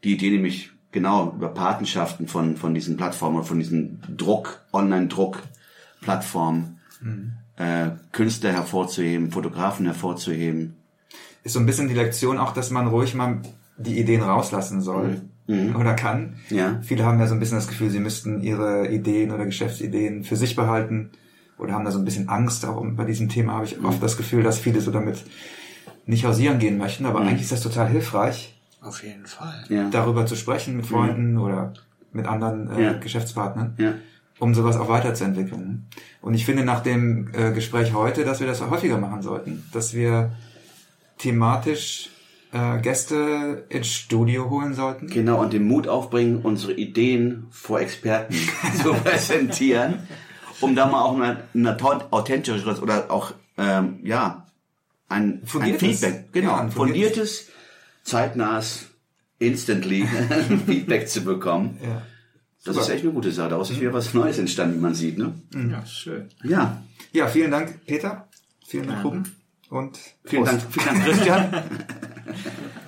Die 0.05 0.13
Idee 0.13 0.29
nämlich 0.29 0.71
genau 0.91 1.33
über 1.35 1.49
Patenschaften 1.49 2.27
von, 2.27 2.57
von 2.57 2.73
diesen 2.73 2.97
Plattformen 2.97 3.43
von 3.43 3.59
diesen 3.59 4.01
Druck, 4.17 4.61
Online-Druck-Plattformen, 4.73 6.79
äh, 7.57 7.89
Künstler 8.11 8.51
hervorzuheben, 8.51 9.31
Fotografen 9.31 9.85
hervorzuheben. 9.85 10.75
ist 11.43 11.53
so 11.53 11.59
ein 11.59 11.65
bisschen 11.65 11.87
die 11.87 11.95
Lektion 11.95 12.37
auch, 12.37 12.53
dass 12.53 12.71
man 12.71 12.87
ruhig 12.87 13.15
mal 13.15 13.41
die 13.77 13.99
Ideen 13.99 14.21
rauslassen 14.21 14.81
soll. 14.81 15.21
oder 15.75 15.95
kann. 15.95 16.35
Ja. 16.49 16.79
Viele 16.81 17.03
haben 17.03 17.19
ja 17.19 17.27
so 17.27 17.33
ein 17.33 17.39
bisschen 17.39 17.57
das 17.57 17.67
Gefühl, 17.67 17.89
sie 17.89 17.99
müssten 17.99 18.41
ihre 18.41 18.87
Ideen 18.89 19.31
oder 19.31 19.45
Geschäftsideen 19.45 20.23
für 20.23 20.35
sich 20.35 20.55
behalten 20.55 21.11
oder 21.57 21.73
haben 21.73 21.83
da 21.83 21.91
so 21.91 21.99
ein 21.99 22.05
bisschen 22.05 22.29
Angst. 22.29 22.65
Auch 22.65 22.83
bei 22.95 23.05
diesem 23.05 23.27
Thema 23.27 23.53
habe 23.53 23.65
ich 23.65 23.83
oft 23.83 24.01
das 24.01 24.17
Gefühl, 24.17 24.43
dass 24.43 24.59
viele 24.59 24.81
so 24.81 24.91
damit 24.91 25.23
nicht 26.05 26.25
hausieren 26.25 26.59
gehen 26.59 26.77
möchten. 26.77 27.05
Aber 27.05 27.21
eigentlich 27.21 27.41
ist 27.41 27.51
das 27.51 27.61
total 27.61 27.89
hilfreich, 27.89 28.60
Auf 28.81 29.03
jeden 29.03 29.25
Fall. 29.27 29.63
Ja. 29.69 29.89
darüber 29.89 30.25
zu 30.25 30.35
sprechen 30.35 30.75
mit 30.77 30.85
Freunden 30.87 31.37
oder 31.37 31.73
mit 32.11 32.25
anderen 32.25 32.69
äh, 32.71 32.83
Ja. 32.83 32.93
Geschäftspartnern, 32.93 33.75
Ja. 33.77 33.93
um 34.39 34.53
sowas 34.55 34.75
auch 34.77 34.89
weiterzuentwickeln. 34.89 35.85
Und 36.21 36.33
ich 36.33 36.45
finde 36.45 36.65
nach 36.65 36.81
dem 36.81 37.29
äh, 37.33 37.51
Gespräch 37.51 37.93
heute, 37.93 38.25
dass 38.25 38.39
wir 38.39 38.47
das 38.47 38.61
häufiger 38.67 38.97
machen 38.97 39.21
sollten, 39.21 39.63
dass 39.71 39.93
wir 39.93 40.31
thematisch 41.17 42.09
äh, 42.53 42.79
Gäste 42.79 43.65
ins 43.69 43.87
Studio 43.87 44.49
holen 44.49 44.73
sollten. 44.73 45.07
Genau, 45.07 45.39
und 45.41 45.53
den 45.53 45.63
Mut 45.65 45.87
aufbringen, 45.87 46.39
unsere 46.43 46.73
Ideen 46.73 47.47
vor 47.51 47.79
Experten 47.79 48.33
zu 48.81 48.93
präsentieren, 48.93 49.99
um 50.59 50.75
da 50.75 50.87
mal 50.87 51.01
auch 51.03 51.17
ein, 51.19 51.37
ein 51.53 51.67
authentischeres 52.11 52.81
oder 52.81 53.09
auch, 53.11 53.33
ähm, 53.57 53.99
ja, 54.03 54.47
ein, 55.07 55.41
ein. 55.59 55.77
Feedback, 55.77 56.31
genau, 56.33 56.49
Ja, 56.49 56.57
ein 56.57 56.65
ein 56.67 56.71
fundiertes, 56.71 57.47
zeitnahes, 58.03 58.85
instantly 59.39 60.07
Feedback 60.65 61.07
zu 61.09 61.21
bekommen. 61.23 61.77
Ja. 61.83 62.01
Das 62.63 62.75
Super. 62.75 62.85
ist 62.87 62.93
echt 62.93 63.03
eine 63.03 63.13
gute 63.13 63.31
Sache. 63.31 63.49
Daraus 63.49 63.71
ist 63.71 63.81
wieder 63.81 63.91
was 63.93 64.13
Neues 64.13 64.37
entstanden, 64.37 64.75
wie 64.77 64.81
man 64.81 64.93
sieht, 64.93 65.17
ne? 65.17 65.33
Ja, 65.71 65.83
schön. 65.85 66.27
Ja. 66.43 66.83
ja, 67.11 67.27
vielen 67.27 67.49
Dank, 67.49 67.83
Peter. 67.87 68.27
Vielen 68.67 68.85
Dank, 68.87 69.03
Ruben. 69.03 69.23
Und 69.69 69.97
Vielen 70.25 70.43
Prost. 70.43 70.61
Dank, 70.61 70.71
vielen 70.71 70.85
Dank, 70.85 71.03
Christian. 71.05 71.49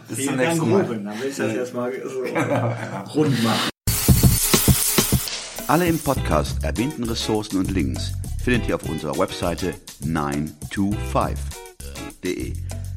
Bis 0.10 0.18
Vielen 0.18 0.30
zum 0.30 0.38
Dank, 0.38 0.50
nächsten 0.50 0.70
Mal. 0.70 0.82
Ruben. 0.82 1.06
Dann 1.06 1.20
will 1.20 1.28
ich 1.30 1.36
das 1.36 1.54
jetzt 1.54 1.74
mal 1.74 1.92
so 2.08 2.24
rund 3.20 3.44
machen. 3.44 3.70
Alle 5.68 5.88
im 5.88 5.98
Podcast 5.98 6.64
erwähnten 6.64 7.04
Ressourcen 7.06 7.58
und 7.58 7.72
Links 7.72 8.12
findet 8.44 8.68
ihr 8.70 8.76
auf 8.76 8.84
unserer 8.84 9.18
Webseite 9.18 9.74
925.de. 10.04 12.54